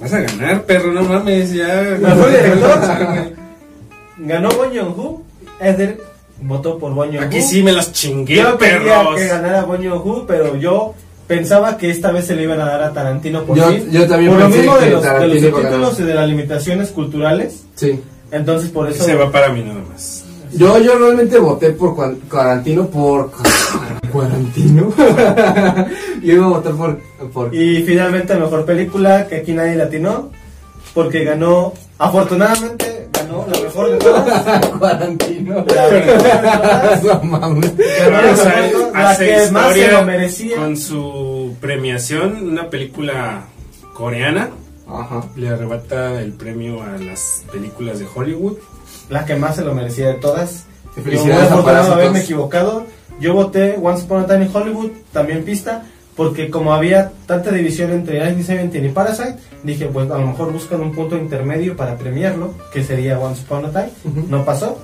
Vas 0.00 0.12
a 0.12 0.20
ganar, 0.20 0.62
perro, 0.64 0.92
no 0.92 1.02
mames, 1.02 1.52
ya. 1.52 1.96
Mejor 2.00 2.30
director. 2.30 2.80
Ganó 4.18 4.48
Bon 4.50 4.68
Joon-ho. 4.72 5.22
Eder 5.60 6.00
votó 6.42 6.78
por 6.78 6.92
Bon 6.94 7.08
Joon-ho. 7.08 7.26
Aquí 7.26 7.40
sí 7.42 7.62
me 7.62 7.72
los 7.72 7.92
chingué, 7.92 8.36
Yo 8.36 8.56
quería 8.58 8.78
perros. 9.02 9.16
que 9.16 9.26
ganara 9.26 9.62
Bon 9.64 9.82
Joon-ho, 9.82 10.26
pero 10.26 10.56
yo 10.56 10.94
pensaba 11.26 11.76
que 11.76 11.90
esta 11.90 12.12
vez 12.12 12.26
se 12.26 12.34
le 12.36 12.42
iban 12.42 12.60
a 12.60 12.66
dar 12.66 12.82
a 12.82 12.92
Tarantino 12.92 13.42
por 13.44 13.56
Yo- 13.56 13.68
fin. 13.70 13.90
yo 13.90 14.06
también 14.06 14.32
por 14.32 14.40
lo 14.40 14.48
mismo 14.48 14.76
de 14.76 14.90
los, 14.90 15.02
de 15.02 15.08
Tarantino 15.08 15.48
los 15.48 15.54
subtítulos 15.56 16.00
y 16.00 16.02
de 16.02 16.14
las 16.14 16.28
limitaciones 16.28 16.90
culturales. 16.90 17.64
Sí. 17.74 18.00
Entonces 18.30 18.70
por 18.70 18.88
eso 18.90 19.04
Se 19.04 19.14
va 19.14 19.30
para 19.30 19.48
mí 19.50 19.62
nada 19.62 19.80
más. 19.90 20.24
Yo, 20.52 20.78
yo 20.78 20.96
realmente 20.98 21.38
voté 21.38 21.70
por 21.70 21.96
Cuarantino 22.28 22.86
por 22.86 23.30
Cuarantino. 24.12 24.92
yo 26.22 26.32
iba 26.34 26.44
a 26.46 26.48
votar 26.48 26.72
por, 26.74 26.98
por 27.32 27.54
y 27.54 27.82
finalmente 27.82 28.34
mejor 28.36 28.64
película 28.64 29.26
que 29.26 29.36
aquí 29.36 29.52
nadie 29.52 29.74
latinó 29.74 30.30
porque 30.94 31.24
ganó 31.24 31.72
afortunadamente 31.98 32.83
mejor 33.74 33.90
de 33.90 33.96
todas. 33.98 34.66
Cuarantino. 34.78 35.64
La 35.74 35.88
mejor 35.90 36.22
de 36.22 36.40
todas. 36.40 37.02
No 37.04 37.22
mames. 37.24 37.70
Que 37.70 39.50
más 39.52 39.72
se 39.74 39.92
lo 39.92 40.02
merecía. 40.04 40.56
Con 40.56 40.76
su 40.76 41.54
premiación, 41.60 42.48
una 42.48 42.70
película 42.70 43.44
coreana, 43.94 44.50
Ajá. 44.88 45.24
le 45.36 45.48
arrebata 45.48 46.20
el 46.20 46.32
premio 46.32 46.82
a 46.82 46.98
las 46.98 47.44
películas 47.52 47.98
de 47.98 48.06
Hollywood. 48.12 48.54
la 49.08 49.24
que 49.24 49.36
más 49.36 49.56
se 49.56 49.64
lo 49.64 49.74
merecía 49.74 50.08
de 50.08 50.14
todas. 50.14 50.64
Felicidades 50.94 51.50
de 51.50 51.62
Parásitos. 51.62 51.96
haberme 51.96 52.20
equivocado. 52.20 52.86
Yo 53.20 53.32
voté 53.34 53.76
Once 53.80 54.04
Upon 54.04 54.22
a 54.22 54.26
Time 54.26 54.44
in 54.46 54.50
Hollywood, 54.52 54.90
también 55.12 55.44
pista, 55.44 55.84
porque 56.16 56.50
como 56.50 56.72
había 56.72 57.12
tanta 57.26 57.50
división 57.50 57.90
entre 57.90 58.14
1917 58.14 58.86
y 58.86 58.90
Parasite, 58.90 59.36
dije, 59.62 59.86
pues 59.86 60.10
a 60.10 60.18
lo 60.18 60.26
mejor 60.28 60.52
buscan 60.52 60.80
un 60.80 60.92
punto 60.92 61.16
intermedio 61.16 61.76
para 61.76 61.96
premiarlo, 61.96 62.54
que 62.72 62.84
sería 62.84 63.18
Once 63.18 63.42
Upon 63.42 63.66
a 63.66 63.70
Time. 63.70 63.90
No 64.28 64.44
pasó. 64.44 64.78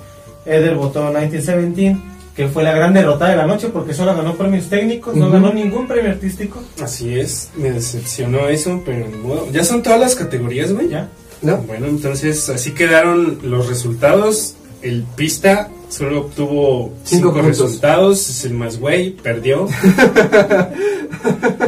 Eder 0.45 0.75
votó 0.75 1.03
1917, 1.05 1.97
que 2.35 2.47
fue 2.47 2.63
la 2.63 2.73
gran 2.73 2.93
derrotada 2.93 3.31
de 3.31 3.37
la 3.37 3.47
noche, 3.47 3.69
porque 3.69 3.93
solo 3.93 4.15
ganó 4.15 4.35
premios 4.35 4.67
técnicos, 4.67 5.15
no 5.15 5.29
ganó 5.29 5.53
ningún 5.53 5.87
premio 5.87 6.11
artístico. 6.11 6.61
Así 6.81 7.17
es, 7.17 7.51
me 7.55 7.71
decepcionó 7.71 8.47
eso, 8.47 8.81
pero 8.85 9.07
ni 9.07 9.17
modo. 9.17 9.47
Ya 9.51 9.63
son 9.63 9.83
todas 9.83 9.99
las 9.99 10.15
categorías, 10.15 10.73
güey. 10.73 10.89
Ya. 10.89 11.09
¿No? 11.41 11.57
Bueno, 11.57 11.87
entonces 11.87 12.49
así 12.49 12.71
quedaron 12.71 13.39
los 13.43 13.67
resultados. 13.67 14.55
El 14.81 15.03
pista 15.03 15.69
solo 15.91 16.21
obtuvo 16.21 16.93
Cinco 17.03 17.31
resultados, 17.41 18.29
es 18.29 18.45
el 18.45 18.53
más 18.53 18.79
güey, 18.79 19.11
perdió. 19.11 19.67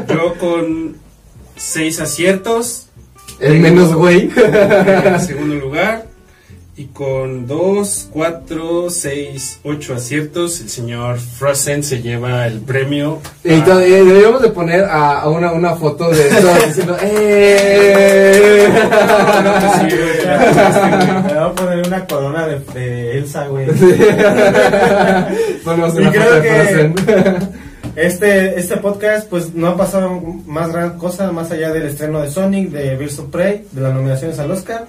Yo 0.09 0.33
con 0.39 0.95
seis 1.55 1.99
aciertos, 1.99 2.87
El 3.39 3.59
menos 3.59 3.93
güey. 3.93 4.29
en 4.35 5.19
segundo 5.19 5.55
lugar. 5.55 6.07
Y 6.75 6.85
con 6.85 7.45
dos, 7.45 8.07
cuatro, 8.11 8.89
seis, 8.89 9.59
ocho 9.63 9.93
aciertos, 9.93 10.59
el 10.59 10.69
señor 10.69 11.19
Frozen 11.19 11.83
se 11.83 12.01
lleva 12.01 12.47
el 12.47 12.61
premio. 12.61 13.19
Y 13.43 13.53
a- 13.53 13.63
todavía 13.63 13.97
deberíamos 13.97 14.41
de 14.41 14.49
poner 14.49 14.83
a, 14.85 15.19
a 15.21 15.29
una, 15.29 15.51
una 15.51 15.75
foto 15.75 16.09
de 16.09 16.23
todos 16.29 16.65
diciendo 16.65 16.97
¡Eh! 16.99 18.69
Sí, 19.79 19.85
güey. 19.95 20.25
Me 21.23 21.33
voy 21.33 21.37
a 21.43 21.51
poner 21.53 21.85
una 21.87 22.05
corona 22.07 22.47
de, 22.47 22.59
de 22.73 23.17
Elsa, 23.19 23.45
güey. 23.49 23.67
Ponemos 25.63 25.93
Y 25.93 25.97
una 25.99 26.11
creo 26.11 26.23
foto 26.23 26.35
de 26.35 26.41
que- 26.41 26.93
Frozen. 26.93 26.95
Este, 27.95 28.59
este 28.59 28.77
podcast 28.77 29.29
pues 29.29 29.53
no 29.53 29.67
ha 29.67 29.77
pasado 29.77 30.19
más 30.47 30.71
gran 30.71 30.97
cosa 30.97 31.31
más 31.31 31.51
allá 31.51 31.71
del 31.71 31.83
estreno 31.85 32.19
de 32.23 32.31
Sonic, 32.31 32.71
de 32.71 32.95
Birds 32.95 33.19
of 33.19 33.27
Prey, 33.29 33.67
de 33.71 33.81
las 33.81 33.93
nominaciones 33.93 34.39
al 34.39 34.49
Oscar 34.49 34.85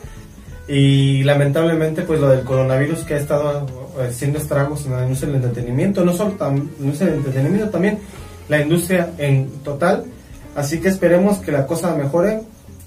y 0.67 1.23
lamentablemente 1.25 2.03
pues 2.03 2.21
lo 2.21 2.29
del 2.29 2.43
coronavirus 2.45 3.01
que 3.01 3.15
ha 3.15 3.19
estado 3.19 3.67
eh, 3.99 4.09
haciendo 4.11 4.39
estragos 4.39 4.87
en 4.87 4.93
la 4.93 5.03
industria 5.03 5.33
del 5.33 5.43
entretenimiento, 5.45 6.05
no 6.05 6.13
solo 6.13 6.33
tam- 6.39 6.69
la 6.79 6.85
industria 6.85 7.11
del 7.11 7.19
entretenimiento, 7.19 7.69
también 7.71 7.99
la 8.49 8.61
industria 8.61 9.11
en 9.19 9.49
total. 9.63 10.05
Así 10.57 10.81
que 10.81 10.89
esperemos 10.89 11.39
que 11.39 11.53
la 11.53 11.67
cosa 11.67 11.95
mejore. 11.95 12.41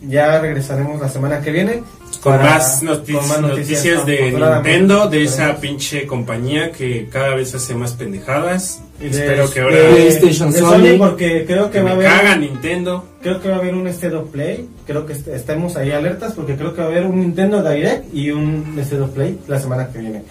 Ya 0.07 0.39
regresaremos 0.39 1.01
la 1.01 1.09
semana 1.09 1.41
que 1.41 1.49
viene 1.49 1.81
Con 2.21 2.33
para- 2.33 2.43
más, 2.43 2.83
noti- 2.83 3.13
con 3.13 3.27
más 3.27 3.41
noticias, 3.41 4.05
de 4.05 4.17
afortunadamente. 4.19 4.69
Nintendo, 4.77 5.09
de 5.09 5.23
esa 5.23 5.55
pinche 5.55 6.05
compañía 6.05 6.71
que 6.71 7.09
cada 7.11 7.33
vez 7.33 7.55
hace 7.55 7.73
más 7.73 7.93
pendejadas. 7.93 8.79
Y 9.01 9.05
de- 9.05 9.09
Espero 9.09 9.49
que 9.49 9.59
de- 9.59 9.65
ahora 9.65 9.95
PlayStation 9.95 10.51
de 10.51 10.59
Sony. 10.59 10.97
porque 10.99 11.45
creo 11.47 11.71
que 11.71 11.79
que 11.79 11.83
va 11.83 11.89
a 11.89 11.93
haber 11.93 12.05
caga 12.07 12.35
Nintendo. 12.35 13.05
Creo 13.23 13.41
que 13.41 13.49
va 13.49 13.55
a 13.55 13.57
haber 13.57 13.73
un 13.73 13.87
State 13.87 14.13
of 14.15 14.29
Play. 14.29 14.69
Creo 14.87 15.05
que 15.05 15.13
est- 15.13 15.27
estemos 15.27 15.75
ahí 15.75 15.91
alertas 15.91 16.33
porque 16.33 16.55
creo 16.55 16.73
que 16.73 16.79
va 16.81 16.87
a 16.87 16.89
haber 16.91 17.05
un 17.05 17.19
Nintendo 17.19 17.61
Direct 17.61 18.05
y 18.13 18.31
un 18.31 18.63
of 19.01 19.09
Play 19.11 19.37
la 19.47 19.59
semana 19.59 19.87
que 19.91 19.99
viene. 19.99 20.23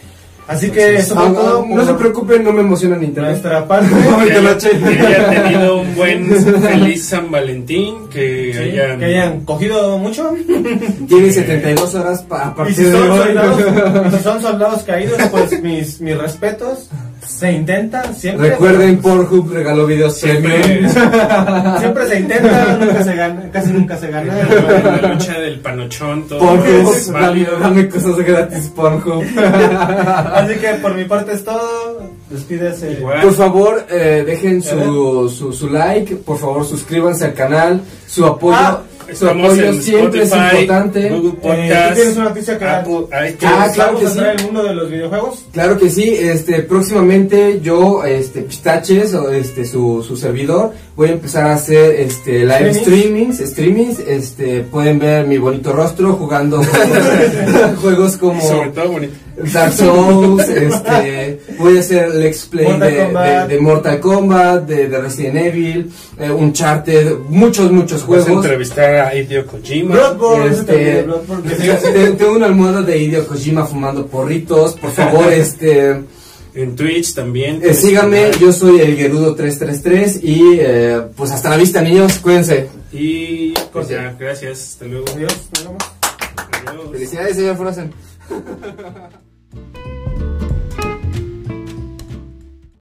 Así 0.49 0.71
que 0.71 0.81
Entonces, 0.81 1.07
eso 1.07 1.14
fue 1.16 1.25
Ah, 1.27 1.33
todo. 1.35 1.66
no 1.69 1.85
se 1.85 1.95
preocupen, 1.95 2.45
no 2.45 2.53
me 2.53 2.61
emociona 2.61 2.97
Nintendo. 2.97 3.31
nuestra 3.31 3.66
parte. 3.66 3.90
Que 4.27 4.33
haya, 4.33 4.57
che. 4.57 4.71
que 4.79 4.85
haya 5.07 5.42
tenido 5.42 5.79
un 5.81 5.95
buen 5.97 6.27
feliz 6.62 7.05
San 7.05 7.31
Valentín, 7.33 8.09
que 8.09 8.53
Sí, 8.55 8.59
hayan... 8.61 8.99
que 9.01 9.05
hayan 9.07 9.40
cogido 9.45 9.99
mucho. 9.99 10.33
Tienen 11.09 11.33
72 11.33 11.95
horas 11.97 12.23
pa- 12.23 12.49
a 12.49 12.51
Y 12.53 12.55
partir 12.55 12.75
si, 12.77 12.83
de 12.85 12.92
son 12.92 13.11
hoy. 13.11 13.19
soldados, 13.19 13.61
y 14.07 14.16
si 14.16 14.23
son 14.23 14.40
soldados 14.42 14.83
caídos, 14.85 15.21
pues 15.33 15.62
mis, 15.62 16.01
mis 16.01 16.16
respetos. 16.16 16.88
Se 17.38 17.53
intenta, 17.53 18.12
siempre. 18.14 18.51
Recuerden, 18.51 18.99
Pornhub 18.99 19.53
regaló 19.53 19.87
videos 19.87 20.16
Siempre. 20.16 20.88
Siempre 21.79 22.07
se 22.09 22.20
intenta, 22.20 22.77
nunca 22.81 23.05
se 23.05 23.14
gana, 23.14 23.51
casi 23.53 23.72
nunca 23.72 23.96
se 23.96 24.09
gana. 24.11 24.33
la 25.03 25.09
lucha 25.12 25.38
del 25.38 25.61
panochón, 25.61 26.27
todo 26.29 26.38
Pornhub, 26.38 26.92
es 26.94 27.11
válido. 27.12 27.59
dame 27.59 27.88
cosas 27.88 28.16
gratis, 28.16 28.70
Pornhub. 28.75 29.25
Así 30.35 30.55
que 30.55 30.68
por 30.81 30.94
mi 30.94 31.05
parte 31.05 31.33
es 31.33 31.44
todo. 31.44 32.11
Despídese. 32.31 32.92
Igual. 32.92 33.20
Por 33.22 33.35
favor, 33.35 33.87
eh, 33.90 34.25
dejen 34.27 34.62
su, 34.62 35.29
su, 35.29 35.53
su 35.53 35.68
like, 35.70 36.16
por 36.16 36.38
favor 36.38 36.64
suscríbanse 36.64 37.27
al 37.27 37.35
canal, 37.35 37.81
su 38.07 38.25
apoyo, 38.25 38.57
Ah, 38.59 38.83
Estamos 39.09 39.47
apoyo 39.47 39.66
en 39.66 39.83
siempre 39.83 40.23
es 40.23 40.33
importante. 40.33 41.09
Google 41.11 41.29
Eh, 41.29 41.33
¿tú 41.33 41.37
Podcast, 41.40 41.95
tienes 41.95 42.16
una 42.16 42.25
noticia 42.25 42.59
que 42.59 42.64
dar? 42.64 42.81
Apple. 42.81 43.07
Ah, 43.12 43.27
claro 43.38 43.73
¿Vamos 43.77 44.01
que 44.01 44.09
sí. 44.09 44.19
al 44.19 44.42
mundo 44.45 44.62
de 44.64 44.75
los 44.75 44.90
videojuegos? 44.90 45.45
Claro 45.53 45.79
que 45.79 45.90
sí, 45.90 46.16
este, 46.19 46.62
próximamente 46.62 47.61
yo, 47.61 48.05
este, 48.05 48.42
Pistaches, 48.42 49.14
o 49.14 49.31
este, 49.31 49.64
su, 49.64 50.05
su 50.07 50.16
servidor, 50.16 50.73
voy 50.97 51.09
a 51.09 51.12
empezar 51.12 51.47
a 51.47 51.55
hacer, 51.55 52.01
este, 52.01 52.40
live 52.40 52.75
Streamings. 52.75 53.38
streamings, 53.38 53.99
este, 54.01 54.62
pueden 54.62 54.99
ver 54.99 55.27
mi 55.27 55.38
bonito 55.38 55.73
rostro 55.73 56.14
jugando 56.14 56.62
juegos, 56.62 57.79
juegos 57.83 58.16
como 58.16 58.40
Sobre 58.40 58.71
todo 58.71 58.92
bonito. 58.92 59.14
Dark 59.53 59.72
Souls, 59.72 60.49
este, 60.49 61.40
voy 61.59 61.77
a 61.77 61.81
hacer 61.81 62.05
el 62.07 62.20
Let's 62.20 62.46
Play 62.46 62.66
Mortal 62.68 62.90
de, 62.90 62.96
de- 62.96 63.49
de 63.55 63.61
Mortal 63.61 64.01
Kombat, 64.01 64.64
de, 64.66 64.88
de 64.88 64.99
Resident 65.01 65.37
Evil, 65.37 65.90
eh, 66.18 66.31
Uncharted, 66.31 67.16
muchos, 67.29 67.70
muchos 67.70 68.07
Vas 68.07 68.20
a 68.20 68.25
juegos. 68.25 68.44
entrevistar 68.44 68.94
a 68.96 69.14
Hideo 69.14 69.46
Kojima. 69.46 69.94
Bloodborne, 69.94 70.53
Este, 70.55 71.03
Bloodborne, 71.03 72.12
Tengo 72.18 72.33
una 72.33 72.46
almohada 72.46 72.83
de 72.83 72.96
Hideo 72.99 73.27
Kojima 73.27 73.66
fumando 73.66 74.07
porritos, 74.07 74.75
por 74.75 74.90
favor, 74.92 75.33
este... 75.33 76.03
En 76.55 76.75
Twitch 76.75 77.12
también. 77.12 77.61
Eh, 77.62 77.75
síganme, 77.75 78.31
yo 78.40 78.51
soy 78.51 78.81
el 78.81 78.96
Gerudo333 78.96 80.20
y 80.22 80.57
eh, 80.59 81.03
pues 81.14 81.31
hasta 81.31 81.51
la 81.51 81.59
vista 81.59 81.83
niños, 81.83 82.14
cuídense. 82.20 82.70
Y 82.94 83.53
pues 83.75 83.88
ya, 83.88 84.16
gracias. 84.18 84.68
Hasta 84.70 84.87
luego. 84.87 85.05
Adiós, 85.14 85.37
nos 85.53 85.64
vemos. 85.64 85.83
Adiós. 86.66 86.90
Felicidades 86.92 87.37
señor 87.37 87.57
Frozen. 87.59 87.92
Música 89.57 90.36